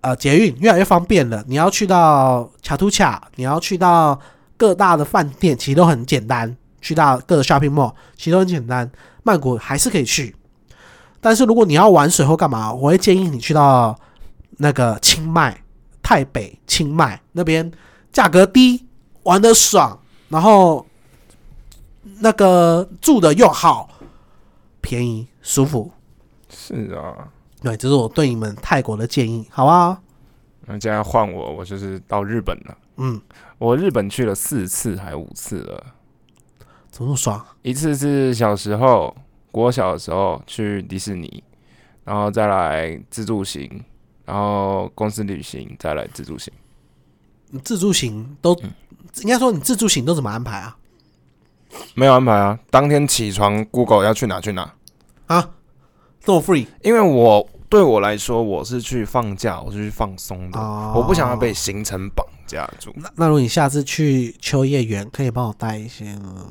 [0.00, 1.44] 呃，捷运越来越方便了。
[1.46, 4.18] 你要去到卡图卡，你要去到
[4.56, 6.56] 各大的饭店，其实都很简单。
[6.80, 8.90] 去到各个 shopping mall，其实都很简单。
[9.22, 10.34] 曼谷还是可以去，
[11.20, 13.96] 但是如果你要玩水或干嘛，我会建议你去到
[14.56, 15.56] 那个清迈、
[16.02, 17.70] 泰北、清迈那边，
[18.12, 18.84] 价格低，
[19.22, 19.96] 玩的爽，
[20.28, 20.84] 然后
[22.22, 23.90] 那个住的又好，
[24.80, 25.90] 便宜舒服。
[26.48, 27.28] 是啊，
[27.60, 30.00] 对，这是我对你们泰国的建议，好吧？
[30.66, 32.78] 那现在换我，我就是到日本了。
[32.98, 33.20] 嗯，
[33.58, 35.84] 我日本去了四次还五次了，
[36.92, 37.44] 怎么那么爽？
[37.62, 39.12] 一次是小时候，
[39.50, 41.42] 国小的时候去迪士尼，
[42.04, 43.82] 然后再来自助行，
[44.24, 46.52] 然后公司旅行，再来自助行。
[47.48, 48.54] 你自助行都、
[49.22, 50.76] 应该说你自助行都怎么安排啊？
[51.94, 54.72] 没有安排啊，当天起床 Google 要去哪去哪，
[55.26, 55.50] 啊，
[56.20, 62.92] 这么 free 因为我对我来说我是去放假，我是去放松的，哦我不想要被行程绑架住。
[62.96, 66.46] 那那如果你下次去秋叶原，可以帮我带一些吗？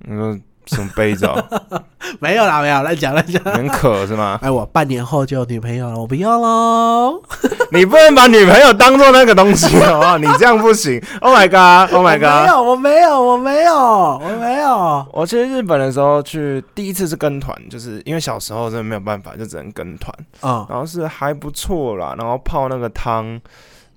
[0.00, 1.44] 你说什么杯子哦？
[2.20, 3.42] 没有啦，没有，乱讲乱讲。
[3.44, 4.38] 很渴是吗？
[4.42, 7.20] 哎，我半年后就有女朋友了，我不要喽。
[7.72, 10.18] 你不能把女朋友当做那个东西好不好？
[10.18, 11.02] 你这样不行。
[11.20, 12.42] Oh my god！Oh my god！
[12.42, 15.06] 没有，我没有，我没有，我没有。
[15.12, 20.14] 我去日本的时候去第一次是跟团，就是因为小时候真的没有办法，就只能跟团。
[20.42, 23.40] 嗯，然后是还不错啦，然后泡那个汤，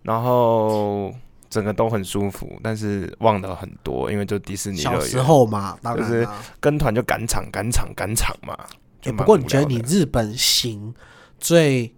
[0.04, 1.14] 然后
[1.50, 6.28] 整个都很舒服，但是忘了很多，因为就迪士尼小时候嘛，当就是。
[6.60, 8.58] 跟团就赶场赶场赶场嘛。
[9.18, 10.94] 不过你觉得你日本行
[11.40, 11.96] 最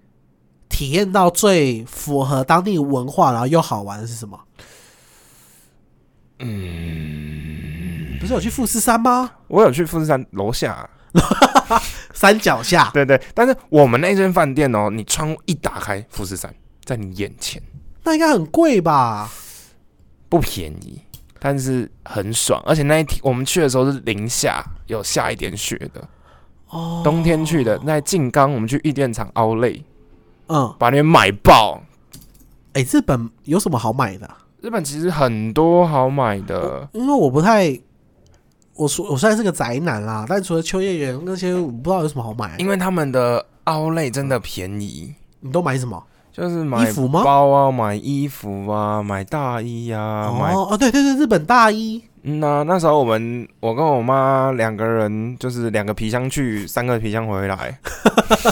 [0.69, 4.39] 体验到最符合当地文化，然后又好玩的是什么？
[6.39, 9.31] 嗯，不是有去富士山吗？
[9.47, 10.89] 我有去富士山楼下，
[12.13, 17.61] 山脚下，对对，但是我们那间饭店哦，你窗户一打开，富士山在你眼前，
[18.03, 19.29] 那应该很贵吧？
[20.29, 21.01] 不便宜，
[21.39, 26.07] 但是很爽，而且那一天我们去的时候是零下，有下一点雪的。
[26.69, 29.83] 哦，冬天去的，在静冈，我们去玉电厂凹类，
[30.47, 31.83] 嗯，把那边买爆。
[32.73, 37.77] 哎、日本有什么好买的啊、日本其实很多好买的，因为我不太，
[38.75, 42.55] 我说我虽然是个宅男啦，但除了秋叶原那些，我不知道有什么好买。
[42.57, 46.01] 因为他们的凹类真的便宜，你都买什么？
[46.31, 47.23] 就是买衣服吗？
[47.23, 57.79] 包啊，买衣服啊，买大衣啊，买哦哦，对对对，日本大衣，嗯呐、那时候我们我跟我妈两个人就是两个皮箱去，三个皮箱回来。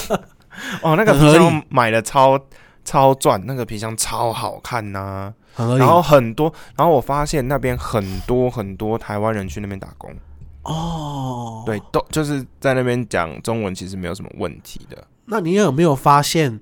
[0.82, 2.38] 哦，那个皮箱买的超
[2.84, 10.12] 超赚，那个皮箱超好看呐、然后很多，然后我发现那边很多很多台湾人去那边打工，
[10.64, 15.02] 哦，对，都就是在那边讲中文，其实没有什么问题的。
[15.26, 16.60] 那你有没有发现，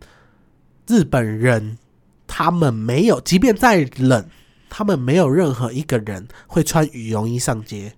[0.88, 1.78] 日本人
[2.26, 4.24] 他们没有，即便再冷，
[4.68, 7.92] 他们没有任何一个人会穿羽绒衣上街。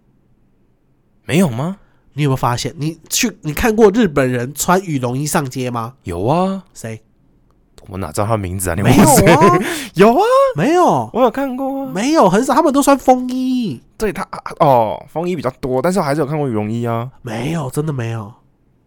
[1.25, 1.79] 没有吗？
[2.13, 2.75] 你有没有发现？
[2.77, 5.95] 你去你看过日本人穿羽绒衣上街吗？
[6.03, 7.01] 有啊，谁？
[7.89, 8.75] 我哪知道他名字啊？
[8.75, 9.59] 你没问谁有啊，
[9.95, 10.23] 有啊，
[10.57, 11.93] 没有，我有看过啊。
[11.95, 13.81] 没有，很少，他们都穿风衣。
[13.97, 14.27] 对他
[14.59, 17.11] 哦，风衣比较多，但是我还是有看过羽绒衣啊。
[17.23, 18.33] 没有，真的没有，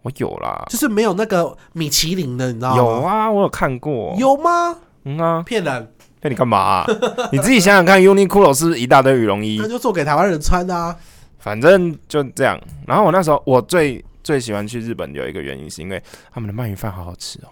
[0.03, 2.77] 我有啦，就是没有那个米其林的，你知道吗？
[2.77, 4.15] 有啊，我有看过。
[4.19, 4.77] 有吗？
[5.05, 6.85] 嗯啊，骗人，骗你干嘛啊、
[7.31, 10.95] 你自己想想看，Uniqlo 是不是一大堆羽绒衣那，就做给台湾人穿的啊。
[11.39, 12.57] 反正就这样。
[12.87, 17.47] 然后我那时候我最最喜欢去日本有一个原因，是因为他们的鳗鱼饭好好吃哦。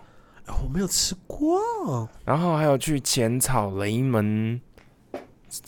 [0.45, 4.59] 哎我没有吃过，然后还有去浅草、雷门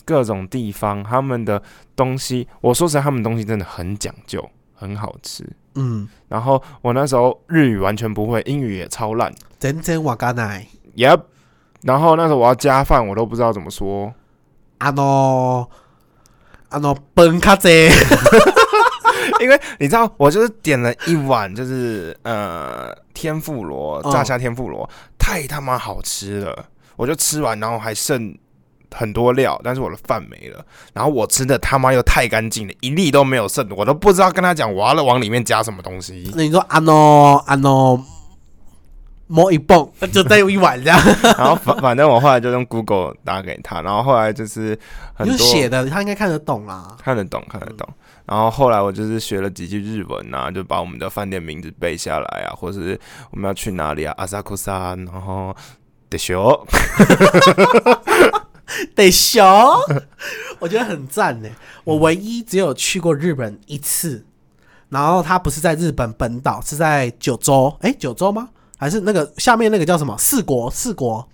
[0.04, 1.62] 各种地方，他们的
[1.94, 5.46] 东西，我说实在，他们东西真的很讲究，很好吃。
[5.74, 11.22] 嗯，然后我那时候日语完全不会，英语也超烂真真瓦嘎奶，，Yep。
[11.82, 14.12] 然后那时候我要加饭，我都不知道怎么说。
[14.78, 15.66] 啊喏，
[16.68, 17.68] 啊喏，崩卡子，
[19.40, 26.66] 因为你知道，我就是点了一碗，就是呃天妇罗嗯炸虾天妇罗，太他妈好吃了。
[26.96, 28.36] 我就吃完，然后还剩
[28.94, 30.64] 很多料，但是我的饭没了。
[30.92, 36.32] 然后我吃的他妈又太干净了，一粒都没有剩，我都不知道跟他讲我要往里面加什么东西。
[36.36, 38.00] 那你说啊喏啊喏，
[39.26, 44.78] 摸一蹦，就再用一碗这样，然后反反正我后来就用 Google 打给他，然后后来就是
[45.14, 46.96] 很多写的，他应该看得懂啦。
[47.02, 47.88] 看得懂，看得懂。
[48.26, 52.98] 然后后来我就是学了几句日文啊，就把我们的饭店名字背下来啊，或是
[53.30, 55.54] 我们要去哪里啊，阿萨库萨，然后
[56.08, 56.66] 得修，
[58.94, 59.44] 得熊，
[60.58, 61.48] 我觉得很赞呢。
[61.84, 64.24] 我唯一只有去过日本一次，
[64.88, 67.74] 然后它不是在日本本岛，是在九州。
[67.80, 68.48] 诶，九州吗？
[68.76, 70.16] 还是那个下面那个叫什么？
[70.18, 71.26] 四国，四国。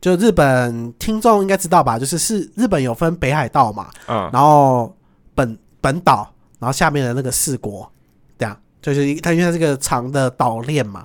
[0.00, 1.98] 就日本听众应该知道吧？
[1.98, 4.96] 就是是日本有分北海道嘛，嗯，然后
[5.34, 7.90] 本本岛，然后下面的那个四国，
[8.38, 11.04] 这样就是一它因为它这个长的岛链嘛。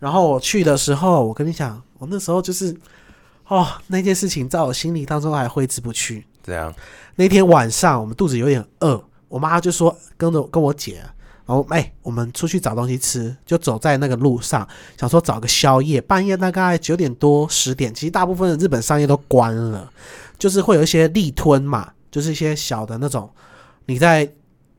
[0.00, 2.76] 然后我去的时候，我跟你讲，我那时候就是
[3.48, 6.26] 哦，那件事情在我心里当中还挥之不去。
[6.42, 6.72] 这样，
[7.16, 10.98] 那天晚上我们肚子有点饿，我妈就说跟着跟我姐，
[11.44, 14.66] 然后哎、我们出去找东西吃，就走在那个路上，
[14.98, 16.00] 想说找个宵夜。
[16.00, 19.90] 半夜大概九点多十点，其实大部分的日本商业都关了，
[20.38, 23.30] 就是会有一些立吞嘛，就是一些小的那种，
[23.86, 24.28] 你在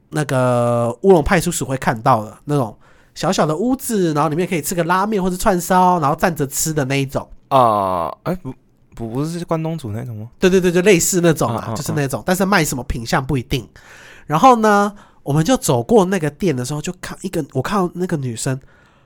[0.09, 2.77] 那个乌龙派出所会看到的那种
[3.15, 7.29] 小小的屋子，然后里面可以吃个拉面或者串烧，然后站着吃的那一种。
[7.49, 8.53] 啊，哎、不
[8.95, 10.29] 不不是关东煮那种吗？
[10.39, 13.67] 对对对，就类似那种啊，就是那种，但是卖什么品相不一定。
[14.25, 14.93] 然后呢，
[15.23, 18.59] 我们就走过那个店的时候，就看一个，我看到那个女生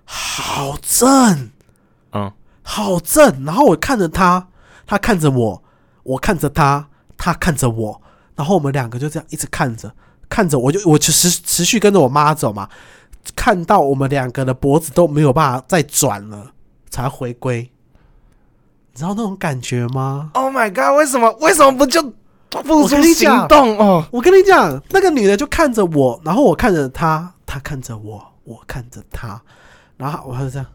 [0.06, 1.50] 好正，
[2.14, 2.32] 嗯，
[2.64, 3.46] 好正。
[3.46, 4.48] 然后我看着她，
[4.88, 5.64] 她看着我，
[6.04, 6.88] 我看着她，
[7.18, 8.02] 她看着我，
[8.36, 9.94] 然后我们两个就这样一直看着，
[10.28, 12.68] 看着我就我就持持续跟着我妈走嘛，
[13.36, 16.52] 看到我们两个的脖子都没有办法再转了，
[16.90, 17.70] 才回归。
[18.94, 20.98] 你知道那种感觉吗？Oh my god！
[20.98, 22.02] 为什么为什么不就
[22.64, 24.06] 付我出行动哦？
[24.12, 29.42] 我跟你讲，那个女的就看着我，然后我看着她，她看着我，我看着她，
[29.96, 30.68] 然后我就这样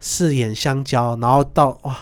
[0.00, 1.96] 四眼相交，然后到哇，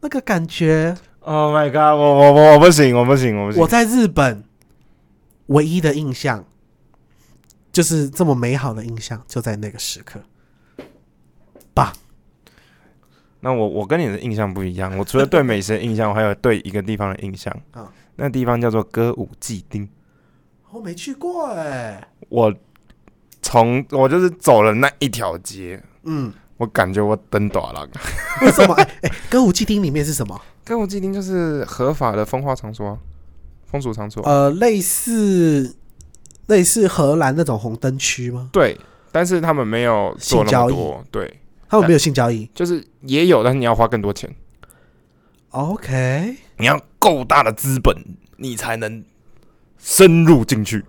[0.00, 1.98] 那个感觉，Oh my god！
[1.98, 3.66] 我我我我不行，我不行，我不行我。
[3.66, 4.44] 在日本
[5.46, 6.44] 唯一的印象
[7.72, 10.20] 就是这么美好的印象，就在那个时刻。
[11.74, 11.92] 棒，
[13.40, 17.54] 那我我跟你的印象不一样，我除了对美食的印象，我还有对一个地方的印象。
[17.72, 19.88] 啊那地方叫做歌舞伎町。
[20.70, 22.54] 我没去过哎、我
[23.40, 27.88] 从我就是走了那一条街，嗯，我感觉我登短了。
[28.42, 28.74] 为什么？
[28.74, 30.38] 哎、哎、歌舞伎町里面是什么？
[30.64, 32.98] 歌舞伎町就是合法的风化场所啊，
[33.64, 34.22] 风俗场所。
[34.24, 35.74] 呃，类似
[36.48, 38.50] 类似荷兰那种红灯区吗？
[38.52, 38.78] 对，
[39.10, 41.04] 但是他们没有做那性交易么多。
[41.10, 41.39] 对，
[41.70, 42.50] 他们没有性交易。
[42.54, 44.28] 就是也有，但是你要花更多钱
[45.50, 47.96] ，OK，你要够大的资本，
[48.36, 49.02] 你才能
[49.78, 50.84] 深入进去，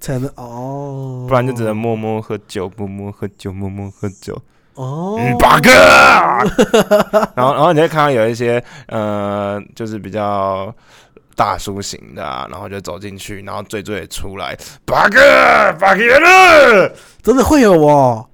[0.00, 4.36] 才能哦，不然就只能默默喝酒，默默喝酒，默默喝酒。
[4.74, 5.70] 哦，嗯，八哥。
[7.36, 10.74] 然后，然后你会看到有一些呃，就是比较
[11.36, 14.56] 大叔型的、啊，然后就走进去，然后醉醉的出来，
[14.86, 15.20] 八哥，
[15.78, 16.90] 八哥了。
[17.22, 18.26] 真的会有哦，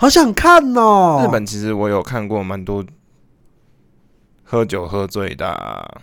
[0.00, 1.20] 好想看哦。
[1.24, 2.84] 日本其实我有看过蛮多
[4.44, 6.00] 喝酒喝醉的啊、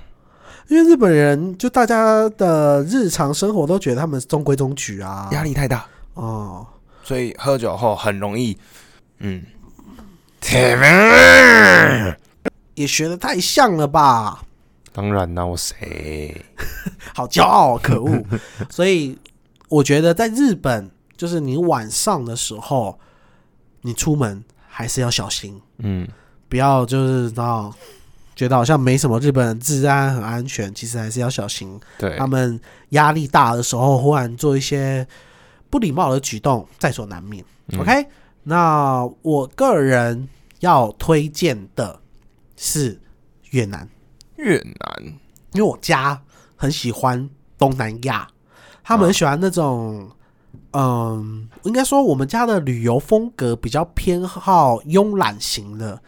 [0.68, 5.86] 因为日本人就大家的日常生活都觉得他们中规中矩啊，压力太大，
[6.16, 6.68] 哦，
[7.04, 8.58] 所以喝酒后很容易，
[9.20, 9.42] 嗯。
[12.76, 14.44] 也学的太像了吧？
[14.92, 16.46] 当然啦，我谁？
[17.16, 18.24] 好骄傲，可恶！
[18.70, 19.18] 所以
[19.70, 23.00] 我觉得在日本，就是你晚上的时候，
[23.86, 26.08] 你出门还是要小心，嗯，
[26.50, 27.72] 不要就是知道
[28.36, 31.80] 觉得好像没什么，日本人治安很安全，其实还是要小心。
[32.00, 32.18] 对。
[32.18, 32.60] 他，们
[32.90, 35.08] 压力大的时候，忽然做一些
[35.70, 37.46] 不礼貌的举动，在所难免。
[37.68, 37.80] 嗯。
[37.80, 38.08] OK，
[38.42, 40.28] 那我个人
[40.62, 42.00] 要推荐的
[42.58, 43.00] 是
[43.52, 43.88] 越南，
[44.38, 45.06] 越南，
[45.54, 46.20] 因为我家
[46.56, 48.28] 很喜欢东南亚，
[48.84, 50.10] 他们很喜欢那种。
[50.78, 56.02] 嗯，应该说我们家的旅游风格比较偏好慵懒型的，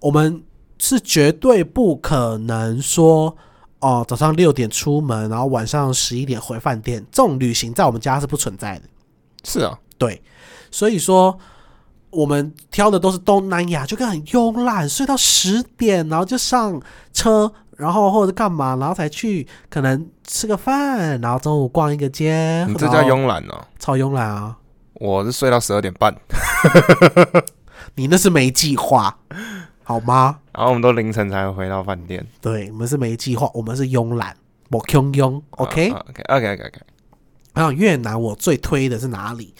[0.00, 0.42] 我们
[0.78, 3.36] 是绝对不可能说
[3.80, 8.84] 哦，早上六点出门，然后晚上十一点回饭店，这种旅行在我们家是不存在的。
[9.44, 10.22] 是啊，对，
[10.70, 11.38] 所以说
[12.08, 16.80] 我们挑的都是东南亚，就跟很慵懒，睡到十点，然后就上
[17.12, 23.64] 车，然后或者干嘛，然后才去可能吃个饭，然后中午逛一个街，你这叫慵懒哦。
[23.78, 24.56] 超慵懒啊！
[24.94, 26.14] 我是睡到十二点半，
[27.96, 29.16] 你那是没计划，
[29.82, 30.38] 好吗？
[30.52, 32.24] 然后我们都凌晨才会回到饭店。
[32.40, 34.36] 对，我们是没计划，我们是慵懒，
[34.70, 35.90] 我慵慵，OK。
[35.90, 36.80] OK OK OK OK，
[37.54, 39.52] 然后越南我最推的是哪里？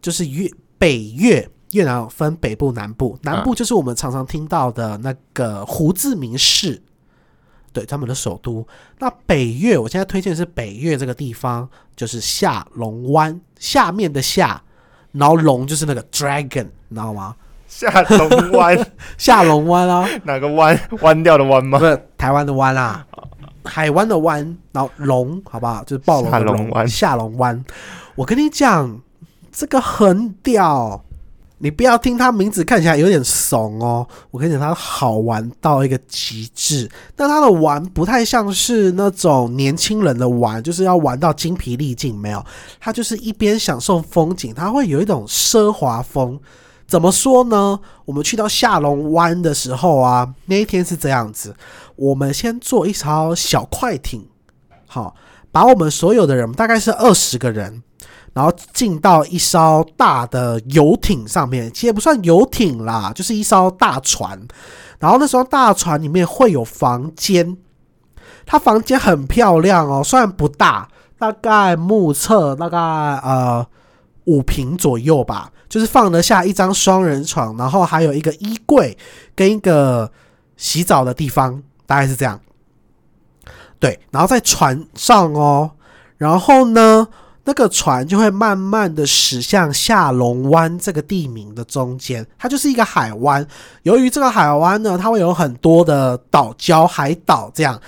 [0.00, 6.82] 就是越北越，越南分北部、南部，南部就是我们常常听到的那个胡志明市，
[7.72, 8.66] 对，他们的首都。
[8.98, 14.62] 那北越，我现在推荐的是北越这个地方，就是下龙湾下面的下，
[15.12, 17.36] 然后龙就是那个 dragon，你知道吗？
[17.68, 20.78] 下龙湾 下龙湾啊， 哪个湾？
[21.02, 21.84] 弯掉的弯吗不？
[21.84, 23.06] 是台湾的湾啊，
[23.64, 25.84] 海湾的湾，然后龙，好不好？
[25.84, 27.64] 就是暴龙的下龙湾下龙湾。
[28.16, 29.00] 我跟你讲，
[29.52, 31.04] 这个很屌，
[31.62, 34.06] 你不要听他名字看起来有点怂哦。
[34.30, 36.90] 我跟你讲，他好玩到一个极致。
[37.14, 42.44] 但他的玩不太像是那种年轻人的玩，就是要玩到精疲力尽，没有。
[42.80, 46.40] 他就是一边享受风景，他会有一种奢华风。
[46.86, 47.78] 怎么说呢？
[48.06, 51.54] 我们去到下龙湾的时候啊，那一天是这样子：
[51.94, 54.26] 我们先坐一艘小快艇，
[54.86, 55.14] 好，
[55.52, 57.82] 把我们所有的人，大概是二十个人，
[58.32, 64.40] 然后进到一艘大的游艇上面，其实也不算游艇啦，就是一艘大船。
[64.98, 67.56] 然后那艘大船里面会有房间，
[68.44, 73.66] 它房间很漂亮哦，虽然不大，大概目测大概呃
[74.24, 78.96] 五平左右吧，就是放得下一张双人床，然后还有一个衣柜
[79.34, 80.12] 跟一个
[80.56, 82.38] 洗澡的地方，大概是这样。
[83.78, 85.70] 对，然后在船上哦，
[86.18, 87.08] 然后呢，
[87.50, 93.44] 那个船就会慢慢的驶向下龙湾这个地名的中间，它就是一个海湾。
[93.82, 97.80] 由于这个海湾呢，它会有很多的岛礁、海岛，这样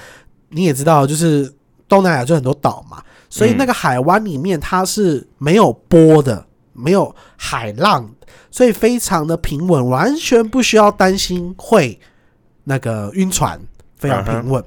[0.49, 1.55] 你也知道，就是
[1.87, 3.01] 东南亚就很多岛嘛，
[3.31, 8.11] 所以那个海湾里面它是没有波的，没有海浪，
[8.51, 12.01] 所以非常的平稳，完全不需要担心会
[12.65, 13.61] 那个晕船，
[13.97, 14.65] 非常平稳。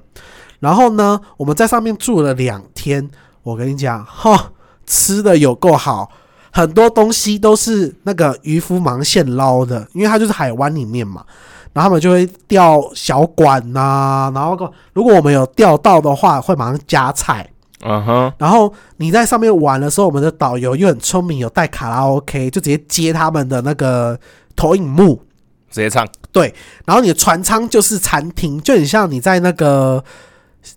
[0.62, 3.10] 然后呢，我们在上面住了两天，
[3.44, 4.54] 我跟你讲，哈，
[4.86, 6.10] 吃的有够好。
[6.52, 11.26] 很多东西都是那个渔夫忙现捞的，因为它就是海湾里面嘛，
[11.74, 14.58] 然后他们就会钓小管呐、然后
[14.94, 17.50] 如果我们有钓到的话，会马上加菜。
[17.82, 24.18] 嗯哼，然后你在上面玩的时候，我们的导游又很聪明，有带卡拉 OK，就直接接他们的那个
[24.56, 25.22] 投影幕，
[25.70, 26.56] 直接唱对
[26.86, 30.04] 然后你的船舱就是餐厅，就很像你在那个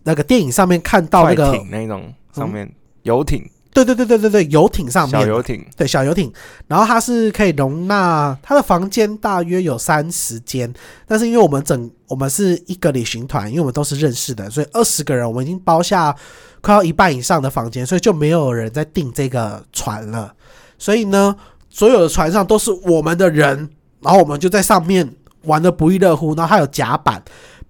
[0.02, 2.70] 那个电影上面看到那个，那种上面
[3.04, 3.48] 游艇、
[3.84, 6.32] 对对对对对对，游艇上面小游艇，对，小游艇，
[6.66, 10.72] 然后它是可以容纳它的房间大约有三十间，
[11.06, 16.14] 但是因为我们整我们是一个旅行团，因为我们都是认识的，所以二十个人我们已经包下
[16.60, 20.34] 快要一半以上的房间，所以就没有人在订这个船了。
[20.78, 21.34] 所以呢，
[21.68, 23.68] 所有的船上都是我们的人，
[24.00, 26.34] 然后我们就在上面玩的不亦乐乎。
[26.34, 27.22] 然后还有甲板，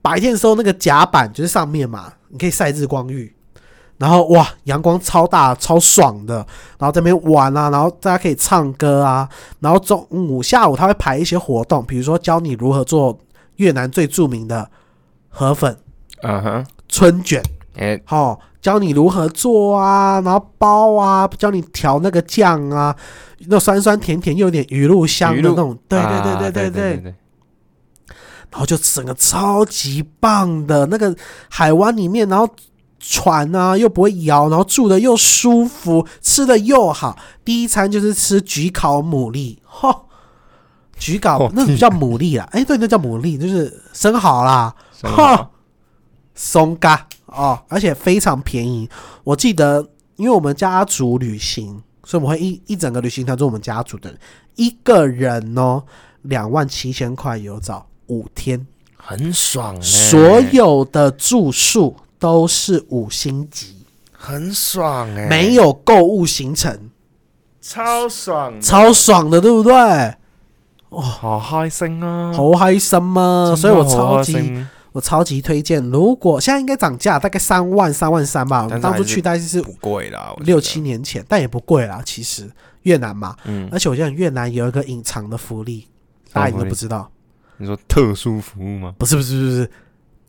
[0.03, 3.35] 白天的时候那个甲板就是上面嘛，你可以晒日光浴。
[3.99, 6.37] 然后哇，阳光超大，超爽的。
[6.79, 9.29] 然后这边玩啊，然后大家可以唱歌啊。
[9.61, 13.19] 然后中午、下午他会排一些活动，比如说教你如何做
[13.57, 14.71] 越南最著名的
[15.29, 15.77] 河粉
[16.23, 17.43] 嗯哼，春卷，
[17.77, 22.95] 哎、好、教你如何做啊，然后包啊，教你调那个酱啊，
[23.47, 27.15] 那酸酸甜甜又有点鱼露香的那种，对对对对对对，
[28.51, 31.15] 然后就整个超级棒的那个
[31.49, 32.49] 海湾里面，然后
[32.99, 37.17] 船啊又不会摇，然后住的又舒服，吃的又好。
[37.45, 40.03] 第一餐就是吃焗烤牡蛎，哈，
[40.99, 45.51] 焗烤哦那不叫牡蛎啦，哎，对，那叫牡蛎，就是生蚝啦，生蚝
[46.35, 48.89] 松嘎哦，而且非常便宜。
[49.25, 54.19] 我记得，因为我们家族旅行，所以我们会一一整个旅行团做我们家族的人，
[54.57, 55.83] 一个人哦
[56.23, 66.91] 两万七千块有找五天，很爽、欸，所有的住宿都是五星级，很爽哎、没有购物行程，
[67.61, 69.73] 超爽，超爽的，对不对？
[70.91, 72.33] 哇好開心啊！
[72.33, 73.55] 好開心啊！
[73.55, 75.85] 所以我超級真的好開心我超级推荐。
[75.91, 78.65] 如果现在应该涨价，大概三万三万三吧。
[78.65, 82.03] 我們當初但是是去大概是不贵啦，六七，年前，但也不贵啦。
[82.05, 82.51] 其实
[82.83, 85.87] 越南嘛，嗯，而且我觉得越南有一个隐藏的福利，
[86.33, 87.11] 大家都不知道。
[87.59, 88.95] 你说特殊服务吗？
[88.97, 89.71] 不是不是不是，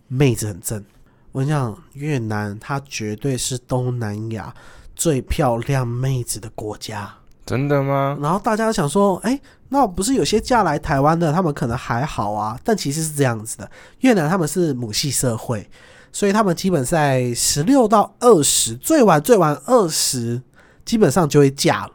[0.10, 0.84] 妹子很正。
[1.32, 4.54] 我跟你講，越南它绝对是东南亚
[4.96, 7.14] 最漂亮妹子的国家。
[7.46, 8.16] 真的吗？
[8.22, 12.60] 然后大家想说，哎、那不是有些嫁来台湾的，他们可能还好啊。
[12.64, 13.72] 但其实是这样子的，
[14.02, 15.68] 越南他们是母系社会，
[16.12, 20.40] 所以他们基本在十六到二十，最晚最晚二十，
[20.86, 21.92] 基本上就会嫁了。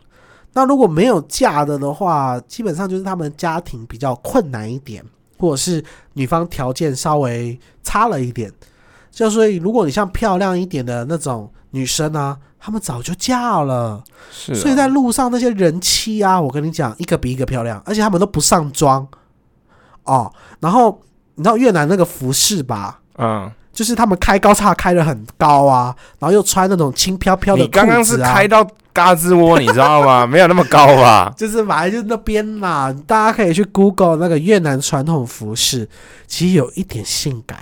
[0.55, 5.05] 那如果没有嫁的的话，基本上就是他们家庭比较困难一点，
[5.39, 8.53] 或者是女方条件稍微差了一點。
[9.15, 14.03] 就所以，如果你像漂亮一点的那种女生啊，她们早就嫁了。
[14.33, 19.07] 是啊，所以在路上那些人妻啊，我跟你讲，一个比一个漂亮，而且她们都不上妆
[20.03, 20.33] 哦。
[20.59, 21.01] 然后
[21.37, 27.87] 你知道越南那个服饰吧，嗯，就是他们开高叉开的很高啊，然后又穿那种轻飘飘的你裤子啊。
[27.87, 30.27] 剛剛是开到嘎吱窝，你知道吗？
[30.29, 31.33] 没有那么高吧？
[31.37, 35.89] 就是反正就是那边嘛，大家可以去 Google 那个越南传统服饰，
[36.27, 37.59] 其实有一点性感。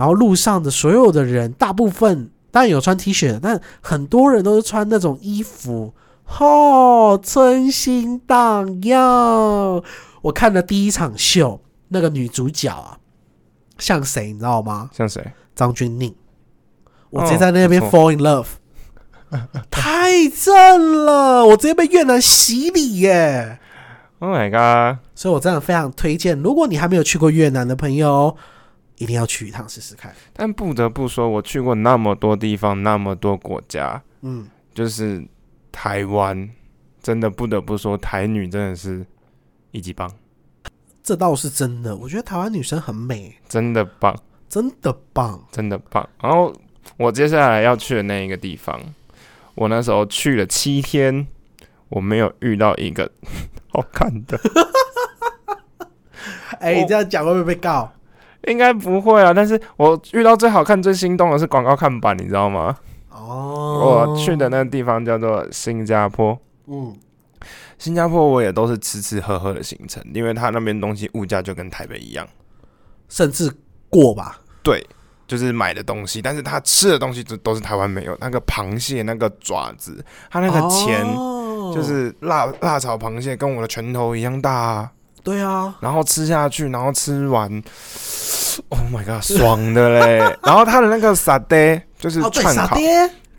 [0.00, 5.92] 然后路上的所有的人，大部分当然有穿 T 恤，但很多人都是穿那种衣服，
[6.38, 9.82] 哦，春心荡漾。
[10.22, 12.96] 我看的第一场秀，那个女主角啊，
[13.76, 14.88] 像谁你知道吗？
[14.90, 15.22] 像谁？
[15.54, 16.14] 张钧甯。
[17.10, 18.46] 我哦直接在那边 fall in love，、
[19.70, 21.44] 太正了！
[21.44, 23.58] 我直接被越南洗礼耶
[24.20, 25.00] ！Oh my god！
[25.14, 28.34] 所以我真的非常推荐，如果你还没有去过越南的朋友，
[29.00, 30.14] 一定要去一趟试试看。
[30.34, 35.26] 但不得不说，我去过那么多地方，那么多国家，嗯，就是
[35.72, 36.48] 台湾，
[37.02, 39.04] 真的不得不说，台女真的是
[39.70, 40.10] 一级棒，
[41.02, 41.96] 这倒是真的。
[41.96, 44.14] 我觉得台湾女生很美，真的棒，
[44.50, 45.42] 真的棒。
[45.50, 46.06] 真的棒。
[46.20, 46.54] 然后
[46.98, 48.78] 我接下来要去的那一个地方，
[49.54, 51.26] 我那时候去了七天，
[51.88, 53.10] 我没有遇到一个
[53.72, 54.38] 好看的，
[56.60, 57.90] 哎、我你这样讲会不会被告？
[58.48, 59.32] 應該不会啊。
[59.32, 62.76] 但是我遇到最好看、最心动的是广告看板，你知道吗？
[63.10, 66.38] 哦，我去的那个地方叫做新加坡。
[66.66, 66.96] 嗯，
[67.78, 72.26] 新加坡我也都是吃吃喝喝的行程，因为它那边东西物价就跟台北一样。
[73.08, 73.52] 甚至
[73.88, 74.40] 过吧。
[74.62, 74.86] 对，
[75.26, 84.92] 就是买的东西，但是他吃的东西都都是台湾没有，那个螃蟹那个爪子，它那个钱哦就是辣辣炒螃蟹，跟我的拳头一样大、啊。
[85.22, 87.50] 对啊，然后吃下去，然后吃完
[88.68, 90.18] ，Oh my god，爽的嘞！
[90.42, 92.76] 然后它的那个沙爹就是串烤，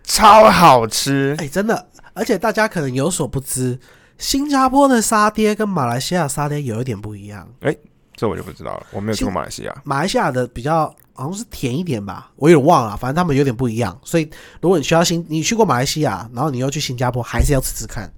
[0.04, 1.36] 超好吃。
[1.40, 3.80] 哎，真的，而且大家可能有所不知，
[4.18, 7.48] 新加坡的沙爹跟马来西亚沙爹有一点不一样。
[7.62, 7.76] 哎
[8.14, 9.76] 这我就不知道了，我没有去过马来西亚。
[9.84, 14.00] 马来西亚的比较好像是甜一点吧，我有点忘了，反正他们有点不一样。
[14.04, 14.30] 所以
[14.62, 18.12] 如果你需要新，你去过马来西亚，然后你又去新加坡，还是要吃吃看。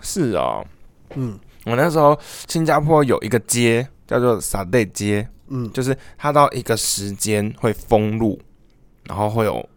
[0.00, 0.64] 是哦，
[1.16, 1.36] 嗯
[1.68, 8.40] 我那时候新加坡有一个街叫做沙爹街，嗯，就是它到一个时间会封路，
[9.04, 9.68] 然后会有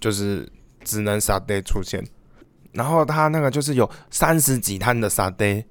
[0.00, 0.48] 就是
[0.84, 2.04] 只能沙爹出现，
[2.72, 5.64] 然后它那个就是有三十几摊的沙爹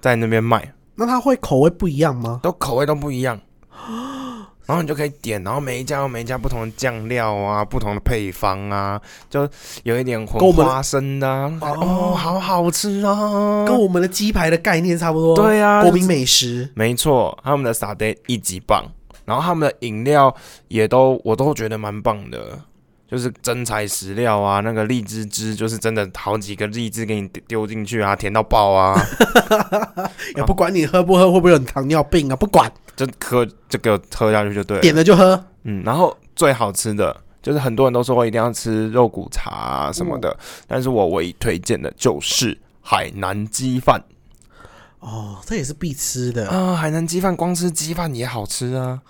[0.00, 2.40] 在那边卖，那它会口味不一样吗？
[2.42, 3.40] 都口味都不一样。
[4.68, 9.00] 然后你就可以点，然后每一家有每一家不同的酱料啊，不同的配方啊，
[9.30, 9.48] 就
[9.82, 13.64] 有一点混花生的啊、哦哦，好好吃啊！
[13.64, 15.34] 跟我们的鸡排的概念差不多。
[15.34, 16.70] 对啊国民美食。
[16.74, 18.84] 没错，他们的沙爹一级棒，
[19.24, 20.36] 然后他们的饮料
[20.68, 22.60] 也都我都觉得蛮棒的，
[23.10, 28.94] 就是真材实料啊，那个荔枝汁就是真的好几个荔枝给你丢进去啊，甜到爆啊，
[30.36, 34.82] 也不管你喝不喝，会不会有糖尿病啊，不管，就喝就给我喝下去就对了。
[34.82, 35.42] 点了就喝。
[35.62, 40.36] 嗯，然后最好吃的就是很多人都说一定要吃肉骨茶啊什么的，
[40.66, 44.02] 但是我唯一推荐的就是海南鸡饭
[45.00, 49.00] 哦，这也是必吃的，啊，海南鸡饭光吃鸡饭也好吃啊。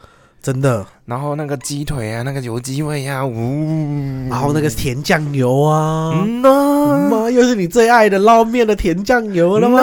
[0.41, 0.87] 真的。
[1.05, 9.81] 然后那个鸡腿啊，那个油鸡味啊，呜，然后那个甜酱油啊，嗯呐，妈，又是你最爱的捞面的甜酱油了吗？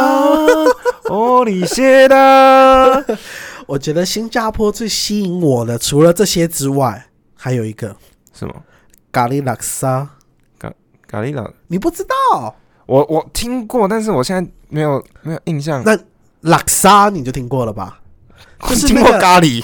[1.09, 3.05] 哦，你写的，
[3.67, 7.95] 我觉得新加坡最吸引我的，除了这些之外，还有一个
[8.33, 8.53] 什么
[9.11, 10.07] 咖喱拉沙，
[10.57, 10.71] 咖
[11.07, 11.47] 咖喱拉？
[11.67, 12.55] 你不知道？
[12.85, 15.81] 我我听过，但是我现在没有没有印象。
[15.83, 15.97] 那
[16.41, 17.99] 拉沙你就听过了吧？
[18.69, 19.63] 就是听那个过咖喱，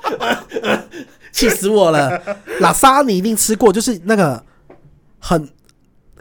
[1.32, 2.20] 气死我了！
[2.60, 4.42] 拉沙你一定吃过，就是那个
[5.18, 5.48] 很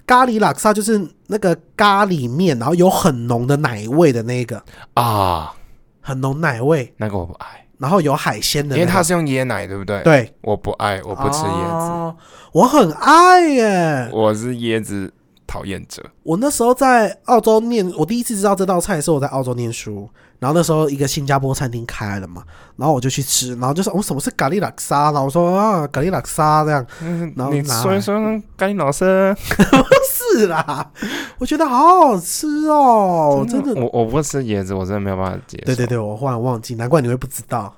[0.05, 4.63] 咖喱拉沙，就是那个咖喱面，然后有很浓的奶味的那个，
[4.93, 5.53] 啊，
[6.01, 12.15] 很浓奶味，那个我不爱，然后有海鲜的、那个，因为它是用椰奶，对不对？，对，我不爱，我不吃椰子，哦
[12.53, 14.09] 我很爱耶。
[14.11, 15.13] 我是椰子
[15.47, 16.03] 讨厌者。
[16.23, 20.07] 我那时候在澳洲念，我第一次知道这道菜的时候，我在澳洲念书，
[20.39, 22.43] 然后那时候一个新加坡餐厅开了嘛，
[22.75, 25.05] 然后我就去吃，然后就说哦，什么是咖喱拉沙？
[25.05, 28.15] 然后我说啊，咖喱拉沙这样，嗯然后你说一说
[28.57, 29.35] 咖喱老师，
[30.35, 30.91] 是啦，
[31.39, 33.73] 我觉得好好吃哦，真的。
[33.81, 35.65] 我我不吃椰子，我真的没有办法接受。
[35.65, 37.73] 对对对，我忽然忘记，难怪你会不知道。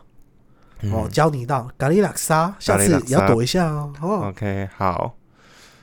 [0.82, 3.92] 嗯哦，教你一道咖喱拉沙，下次也要躲一下哦。
[4.02, 5.14] 哦，OK，好，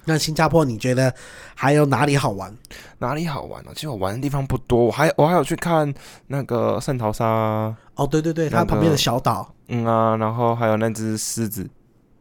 [0.07, 1.13] 那新加坡你觉得
[1.55, 2.57] 还有哪里好玩？
[2.99, 5.93] 哪里好玩呢、其实我玩的地方不多，我还我还有去看
[6.29, 7.27] 那个圣淘沙。
[7.27, 9.53] 啊，哦，对对对，它旁边的小岛。
[9.69, 11.69] 嗯啊，然后还有那只狮子，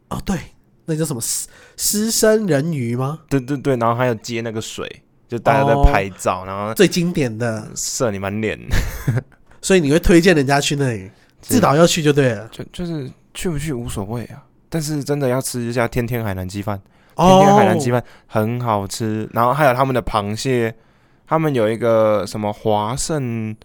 [0.10, 0.38] 哦，对，
[0.86, 1.22] 那叫什么？
[1.22, 3.20] 狮狮身人鱼吗？
[3.30, 8.60] 对对对，然后还有接那个水，就大家在哦拍照，然后最经典的，射你满脸，
[9.62, 12.48] 所以你会推荐人家去那里，自导要去就对了。
[12.50, 16.82] 就就是去不去无所谓啊，但是真的要吃一下天天海南鸡饭，哦
[17.16, 20.74] 天天海南鸡饭很好吃，然后还有他们的螃蟹，
[21.28, 23.56] 他们有一个什么华盛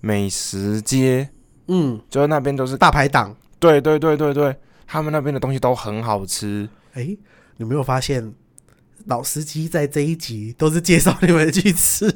[0.00, 1.28] 美食街，
[1.68, 3.34] 嗯，就是那边都是，大排档。
[3.58, 4.54] 对对对对对，
[4.86, 6.68] 他们那边的东西都很好吃。
[6.94, 7.16] 哎，
[7.56, 8.32] 你没有发现
[9.06, 12.12] 老司机在这一集都是介绍你们去吃？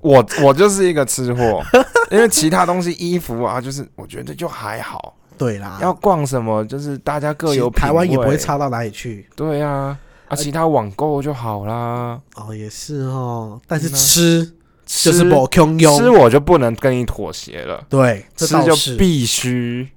[0.00, 1.62] 我我就是一个吃货，
[2.12, 5.16] 因为其他东西衣服啊，就是我觉得就还好。
[5.36, 8.36] 对啦，要逛什么，就是大家各有台湾也不会。
[8.36, 9.26] 差到哪里去。
[9.34, 9.98] 对啊，
[10.28, 12.20] 啊，其他网购就好啦。
[12.36, 14.54] 哦，也是哦，但是吃
[14.86, 16.10] 吃就是不穷吃。
[16.10, 19.88] 我就不能跟你妥协了，对，这吃就必须。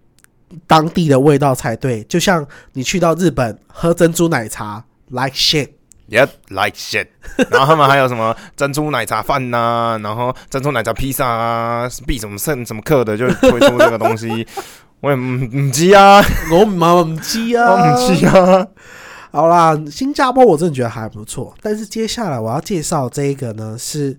[0.65, 2.01] 当地的味道才对。
[2.05, 5.69] 就像你去到日本喝珍珠奶茶，like shit。
[6.09, 7.07] Yep, like shit。
[7.49, 14.47] 然后他们还有什么珍珠奶茶饭呐、 然后珍珠奶茶披萨啊，必什么圣什么课的就推出这个东西。
[15.01, 18.65] 我也唔唔知啊，我妈唔知啊，我唔知啊。
[19.31, 24.17] 好啦，新加坡我真的觉得还不错，但是接下来我要介绍这一个呢是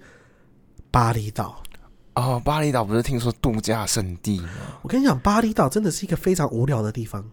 [0.91, 1.63] 巴厘岛。
[2.15, 4.49] 哦，巴厘岛不是听说度假胜地吗？
[4.83, 7.25] 我跟你讲，巴厘岛真的是一个非常无聊的地方，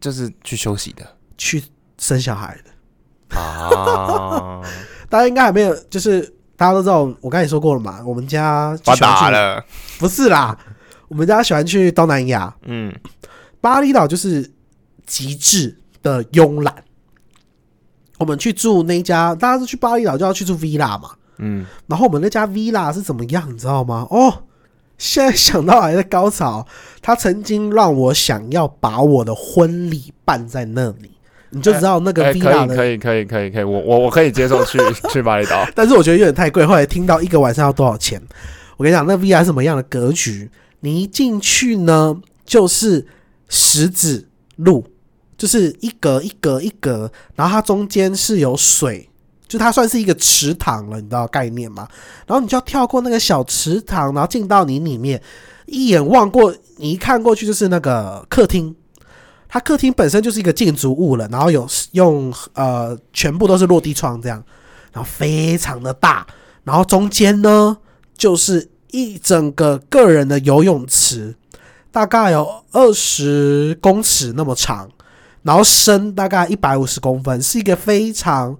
[0.00, 1.04] 就是去休息的
[1.36, 1.62] 去
[1.98, 3.36] 生小孩的。
[3.36, 4.62] 啊，
[5.10, 6.22] 大家应该还没有，就是
[6.56, 9.64] 大家都知道，我刚才也说过了嘛，我们家就发达了。
[9.98, 10.56] 不是啦，
[11.08, 12.94] 我们家喜欢去东南亚，嗯，
[13.60, 14.48] 巴厘岛就是
[15.06, 15.76] 极致
[16.08, 16.74] 的的慵懒。
[18.18, 24.06] 我们去住那家，大家是去巴厘岛就要去住 villa 嘛，嗯，然后我们那家 villa 是怎么样，你知道吗？
[24.10, 24.42] 哦，
[24.96, 26.66] 现在想到还在高潮。
[27.00, 31.12] 他曾经让我想要把我的婚礼办在那里，
[31.50, 32.74] 你就知道那个哎，可 villa 的。
[32.74, 34.78] 以可以可以可以可以，我我我可以接受去
[35.12, 35.64] 去巴厘岛。
[35.74, 36.66] 但是我觉得有点太贵。
[36.66, 38.20] 后来听到一个晚上要多少钱，
[38.76, 40.50] 我跟你讲，那 villa 是什么样的格局？
[40.80, 43.06] 你一进去呢，就是
[43.48, 44.84] 石子路，
[45.38, 49.08] 就是一格一格一格，然后它中间是有水，
[49.46, 51.88] 就它算是一个池塘了，你知道概念吗？
[52.26, 55.22] 然后你就要跳过那个小池塘，然后进到你里面，
[55.64, 58.74] 一眼望过，你一看过去就是那个客厅。
[59.50, 64.44] 它客厅本身就是一个建筑物了，然后有用呃全部都是落地窗这样，
[64.92, 66.26] 然后非常的大，
[66.64, 67.78] 然后中间呢
[68.14, 71.34] 就是一整个个人的游泳池，
[71.90, 74.90] 大概有二十公尺那么长，
[75.42, 78.56] 然后深大概一百五十公分，是一个非常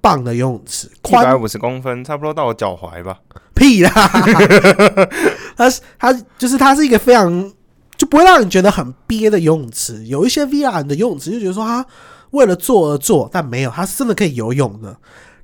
[0.00, 3.18] 棒的游泳池，一百宽五十公分，差不多到我脚踝吧。
[3.54, 3.90] 屁啦！
[5.56, 7.52] 它是它就是它是一个非常
[7.98, 10.02] 就不会让你觉得很憋的游泳池。
[10.06, 11.84] 有一些 VR 的游泳池就觉得说它
[12.30, 14.96] 为了做而做，但没有，它是真的可以游泳的。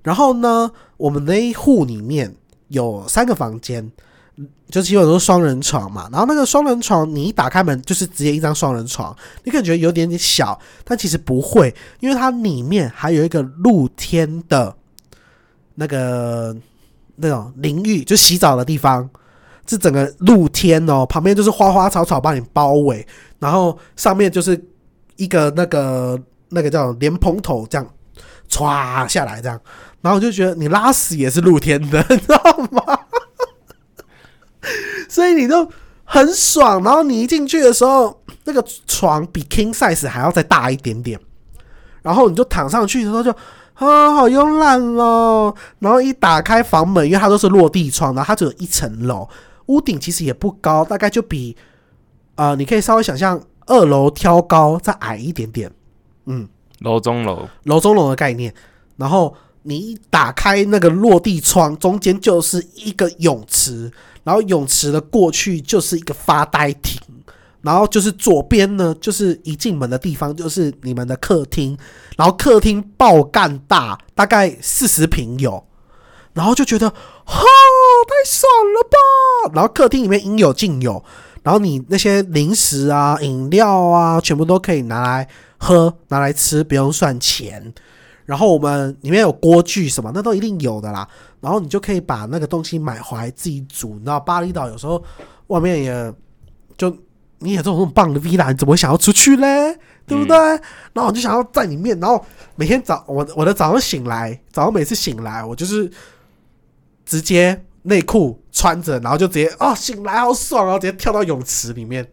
[0.03, 2.35] 然后呢，我们那一户里面
[2.69, 3.93] 有三个房间，
[4.71, 6.09] 就基本都是双人床嘛。
[6.13, 14.75] 然后那个双人床，你一打开门就是直接一张双人床，你可能觉得有点点小，但其实不会，因为它里面还有一个露天的
[15.77, 16.55] 那个
[17.17, 19.09] 那种淋浴，就洗澡的地方，
[19.67, 23.07] 是整个露天哦，旁边就是花花草草把你包围，
[23.39, 24.63] 然后上面就是
[25.17, 26.21] 一个那个
[26.51, 27.87] 那个叫莲蓬头这样
[28.51, 29.61] 歘下来这样，
[30.01, 32.39] 然后我就觉得你拉屎也是露天的，你知道
[32.71, 32.83] 吗？
[35.09, 35.69] 所以你就
[36.05, 41.19] 很爽，然后你一进去的时候，那个床比 king size 还要再大一点点，
[42.03, 43.31] 然后你就躺上去的时候就
[43.75, 45.55] 啊，好慵懒哦。
[45.79, 49.29] 然后一打开房门，因为它都是落地窗，然后它只有一层楼，
[49.67, 51.57] 屋顶其实也不高，大概就比
[52.37, 55.71] 呃，你可以稍微想象二楼挑高再矮一点点，
[56.27, 56.49] 嗯，
[56.81, 58.55] 楼中楼，楼中楼的概念。
[58.97, 63.91] 然后你一打开那个落地窗，中间就是一个泳池，
[64.27, 67.01] 然后泳池的过去就是一个发呆亭，
[67.63, 71.79] 然后就是左边呢，就是一进门的地方就是你们的客厅，
[72.17, 75.65] 然后客厅爆干大，大概四十平有，
[76.33, 76.97] 然后就觉得，哈，
[77.37, 79.53] 太爽了吧！
[79.55, 81.05] 然后客厅里面应有尽有，
[81.45, 87.73] 然后你那些零食啊、饮料啊，全部都可以拿来喝、拿来吃，不用算钱。
[88.27, 91.09] 然后我们里面有锅具什么，那都一定有的啦。
[91.41, 93.95] 然后你就可以把那个东西买回来自己煮。
[93.95, 95.03] 你知道巴厘岛有时候
[95.47, 96.15] 外面也
[96.77, 96.95] 就
[97.39, 99.79] 你也这种棒的 villa，你怎么会想要出去嘞？
[100.07, 100.37] 对不对？
[100.37, 102.25] 然后我就想要在里面，然后
[102.57, 105.91] 每天早我我的早上醒来，早上每次醒来，我就是
[107.05, 112.05] 直接内裤穿着，然后就直接啊、醒来好爽啊，然后直接跳到泳池里面，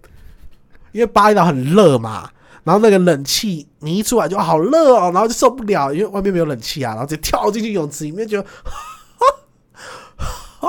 [0.91, 2.29] 因为巴厘岛很热嘛。
[2.63, 8.41] 然后那个冷气，你一出来就好热哦，然后就受不了，因为外面没有冷气啊，然后直接跳进去泳池里面，就，
[10.59, 10.67] 啊，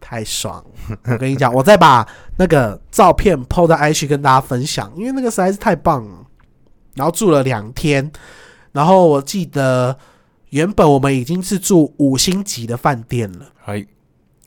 [0.00, 0.64] 太爽！
[1.04, 2.08] 我跟你讲，我再把
[2.38, 6.24] 那个照片 PO 到 IG 跟大家分享，因为那个实在是太棒了。
[6.94, 8.10] 然后住了两天，
[8.72, 9.96] 然后我记得
[10.50, 13.86] 原本我们已经是住五星级的饭店了，哎，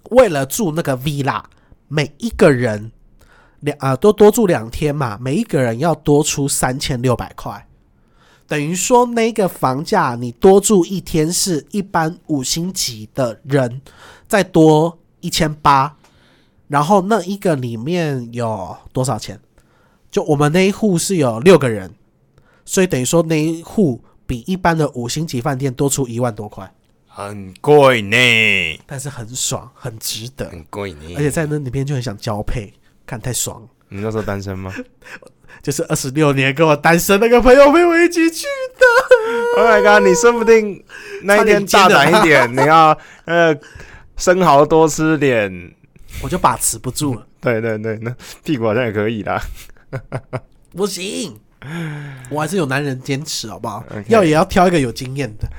[0.09, 1.43] 为了住那个 villa，
[1.87, 2.91] 每一个人
[3.61, 7.67] 两啊、多多住两天嘛，每一个人要多出三千六百块，
[8.47, 13.81] 等于说那个房价你多住一天是一般五星级的人
[14.27, 15.95] 再多一千八，
[16.67, 19.39] 然后那一个里面有多少钱？
[20.09, 21.93] 就我们那一户是有六个人，
[22.65, 26.73] 所以等于说那一户比一般的五星级饭店多出一万多块，
[27.07, 28.17] 很贵呢，
[28.85, 30.49] 但是很爽，很值得。
[30.49, 31.13] 很贵呢。
[31.15, 32.73] 而且在那里面就很想交配，
[33.11, 33.67] 看太爽。
[33.89, 34.73] 你那时候单身吗
[35.61, 38.45] 就是二十六年跟我单身那个朋友陪我一起去
[38.77, 40.07] 的，？Oh my god！
[40.07, 40.81] 你说不定
[41.23, 43.53] 那一天大胆一点，你要 呃
[44.15, 45.75] 生蚝多吃点。
[46.21, 49.41] 我就把持不住了，对对对，那屁股好像也可以啦。
[50.71, 51.37] 不行，
[52.29, 55.49] 我还是有男人坚持，好不好要也要挑一个有经验的。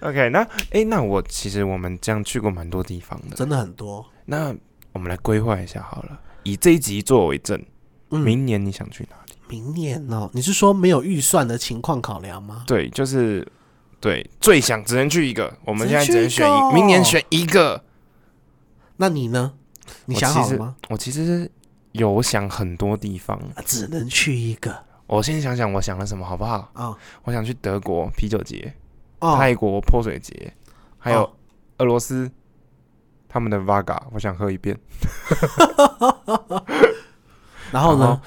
[0.00, 3.36] OK，那哎，那我其实我们这样去过蛮多地方的。
[3.36, 4.04] 真的很多。
[4.24, 4.54] 那
[4.98, 7.56] 我们来规划一下好了，以这一集作为证，
[8.10, 9.32] 嗯，明年你想去哪里？
[9.48, 12.64] 明年哦，你是说没有预算的情况考量吗？
[12.66, 13.46] 对，就是
[14.00, 17.84] 对，最想只能去一个，我们现在只能只能选一，一个明年选一个。
[18.96, 19.52] 那你呢？
[20.06, 20.74] 你想好了吗？
[20.88, 21.48] 我其实
[21.92, 24.76] 有想很多地方，只能去一个
[25.06, 26.68] 我先想想我想了什么好不好？
[26.72, 26.92] 啊
[27.22, 28.74] 我想去德国啤酒节、
[29.20, 30.52] 哦泰国泼水节，
[30.98, 31.32] 还有哦
[31.78, 32.28] 俄罗斯
[33.28, 34.78] 他们的 Vaga，我想喝一遍。
[37.70, 38.20] 然后呢？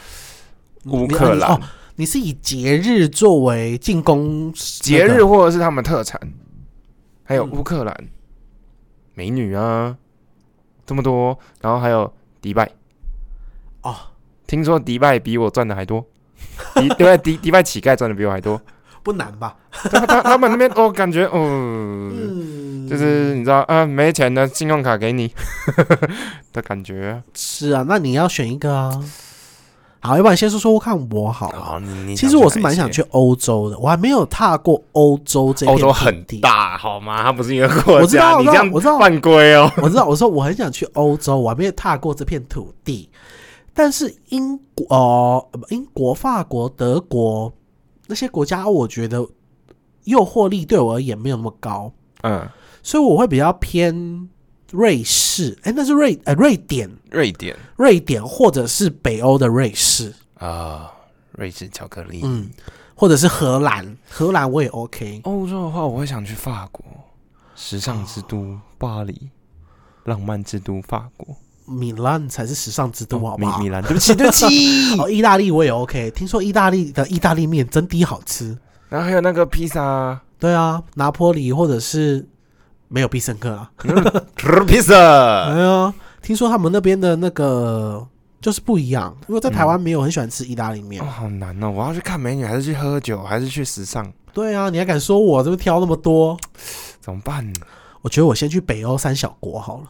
[0.86, 1.52] 乌克兰。
[1.52, 1.60] 你哦，
[1.95, 6.20] 你是以节日作为进攻节那个日或者是他们特产，
[7.24, 7.52] 还有嗯。
[7.52, 7.95] 乌克兰
[9.14, 9.95] 美女啊，
[10.86, 12.72] 这么多，然后还有迪拜，
[13.82, 13.95] 哦，
[14.47, 16.04] 听说迪拜比我赚的还多，
[16.76, 18.60] 迪迪拜迪迪拜乞丐赚的比我还多，
[19.04, 19.56] 不难吧？
[19.72, 22.61] 他他他们那边哦感觉哦，嗯，
[22.92, 25.34] 就是你知道啊，没钱的信用卡给你
[26.52, 27.24] 的感觉。
[27.34, 29.04] 是啊，那你要选一个啊。
[30.04, 31.62] 好，要不然先说说看我好了。
[31.62, 36.24] 好，你你其实我是蛮想去欧洲的，我还没有踏过欧洲这欧洲很。
[36.42, 37.22] 大好吗？
[37.22, 39.72] 它不是一个国家我知道家，你这样我知道犯规哦。
[39.78, 43.10] 我知道， 我说我很想去欧洲，我还没有踏过这片土地。
[43.74, 47.54] 但是英国、呃、不英国、法国、德国
[48.08, 49.24] 那些国家，我觉得
[50.06, 52.42] 诱惑力对我而言没有那么高，嗯，
[52.84, 54.30] 所以我会比较偏
[54.72, 55.58] 瑞士。
[55.64, 60.92] 哎，那是瑞呃瑞典，瑞典瑞典或者是北欧的瑞士，啊，
[61.32, 62.22] 瑞士巧克力。
[62.24, 62.50] 嗯，
[62.96, 65.22] 或者是荷兰，荷兰我也 OK。
[65.24, 66.86] 欧洲的话，我会想去法国，
[67.56, 69.30] 时尚之都巴黎，
[70.06, 73.58] 浪漫之都法国，米兰才是时尚之都，好不好？
[73.58, 74.46] 米米兰，对不起，对不起。
[75.00, 76.12] 哦，意大利我也 OK。
[76.12, 78.58] 听说意大利的意大利面真的好吃。
[78.90, 82.28] 然后还有那个披萨，对啊，拿坡里或者是
[82.92, 83.72] 没有必胜客啊。
[84.68, 84.94] 披萨，
[85.50, 88.06] 哎呀，听说他们那边的那个
[88.42, 91.02] 就是不一样，因为在台湾没有很喜欢吃意大利面。
[91.02, 91.72] 哦，好难哦！
[91.72, 94.12] 我要去看美女，还是去喝酒，还是去时尚？
[94.34, 96.38] 对啊，你还敢说我这边挑那么多？
[97.00, 97.52] 怎么办？
[98.02, 99.84] 我觉得我先去北欧三小国好了。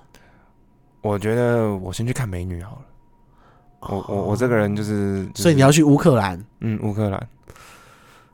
[1.02, 2.82] 我觉得我先去看美女好了。
[3.82, 6.40] 我我我这个人就是，就是所以你要去乌克兰？
[6.60, 7.28] 嗯乌克兰，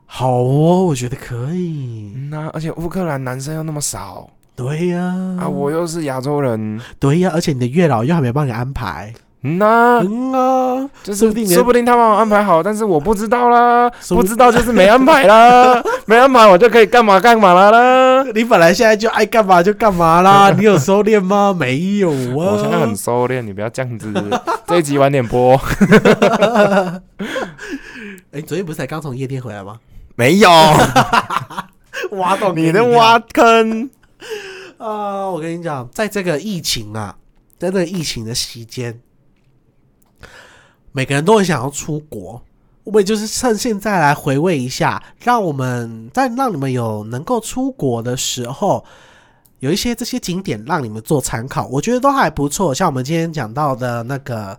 [0.04, 2.12] 好哦，我觉得可以。
[2.14, 4.28] 嗯呐、而且乌克兰男生又那么少
[4.58, 9.14] 对呀、啊，我又是亚洲人，对呀、而且你的月老又还没帮你安排。
[9.44, 18.24] 嗯呐、嗯啊，就是说不定连说不定他帮我安排好，但是我不知道啦， 不不知道就是没安排啦， 没安排我就可以干嘛干嘛啦啦。
[18.34, 21.54] 你本来现在就爱干嘛就干嘛啦， 你有收敛吗？
[21.56, 22.34] 没有啊。
[22.34, 24.12] 我现在很收敛，你不要这样子。
[24.66, 25.54] 这一集晚点播，
[28.32, 29.76] 哎，昨天不是才刚从夜店回来吗？
[30.16, 30.50] 没有，
[32.10, 33.88] 挖洞你的挖坑。
[34.78, 35.28] 啊！
[35.28, 37.16] 我跟你讲，在这个疫情啊，
[37.58, 39.00] 在这个疫情的期间，
[40.92, 42.42] 每个人都很想要出国。
[42.84, 48.84] 我们就是趁现在来回味一下，让我们在让你们有能够出国的时候，
[49.58, 52.72] 有一些这些景点让你们做参考，我觉得都还不错。
[52.74, 54.58] 像我们今天讲到的那个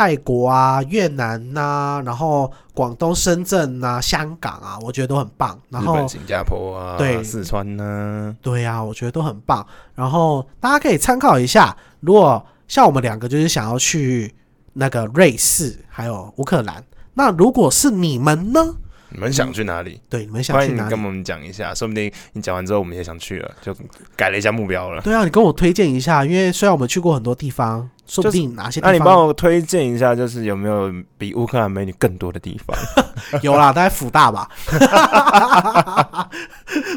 [0.00, 5.58] 泰国啊、越南呐、然后广东深圳呐、香港啊，我觉得都很棒。
[5.68, 9.66] 然后新加坡啊，对四川呢、对呀、我觉得都很棒。
[9.94, 14.34] 然后大家可以参考一下，如果像我们两个就是想要去
[14.72, 16.82] 那个瑞士还有乌克兰，
[17.12, 18.76] 那如果是你们呢？
[19.12, 20.00] 你们想去哪里？
[20.08, 21.04] 对，你们想欢去哪里迎你跟？
[21.04, 23.74] 我们讲一下，说不定你讲完之后我们也想去了，就
[24.16, 25.02] 改了一下目标了。
[25.02, 32.76] 对啊，你跟我推荐一下，因为虽然我们去过很多地方，说不定哪些地方那、方、你帮我推荐一下，就是有没有比乌克兰美女更多的地方？
[33.42, 34.48] 有啦，大概福大吧，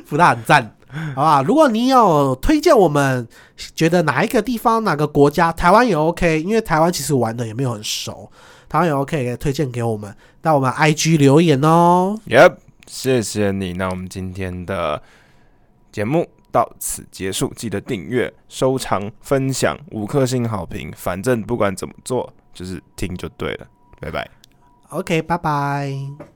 [0.06, 0.76] 福大很赞，
[1.16, 1.42] 好吧？
[1.42, 3.28] 如果你有推荐我们
[3.76, 8.32] 觉得哪一个地方、哪个国家，台湾也 OK，因为台湾其实玩的也没有很熟，
[8.74, 10.12] 台湾也 OK，可以推荐给我们，
[10.42, 12.20] 到我们 IG 留言哦。
[12.26, 12.56] Yep，
[12.88, 13.74] 谢谢你。
[13.74, 15.00] 那我们今天的
[15.92, 20.92] 节目到此结束，记得订阅、收藏、分享，五颗星好评。
[20.98, 23.68] 反正不管怎么做，就是听就对了。
[24.00, 24.28] 拜拜。
[24.90, 26.33] OK，拜拜。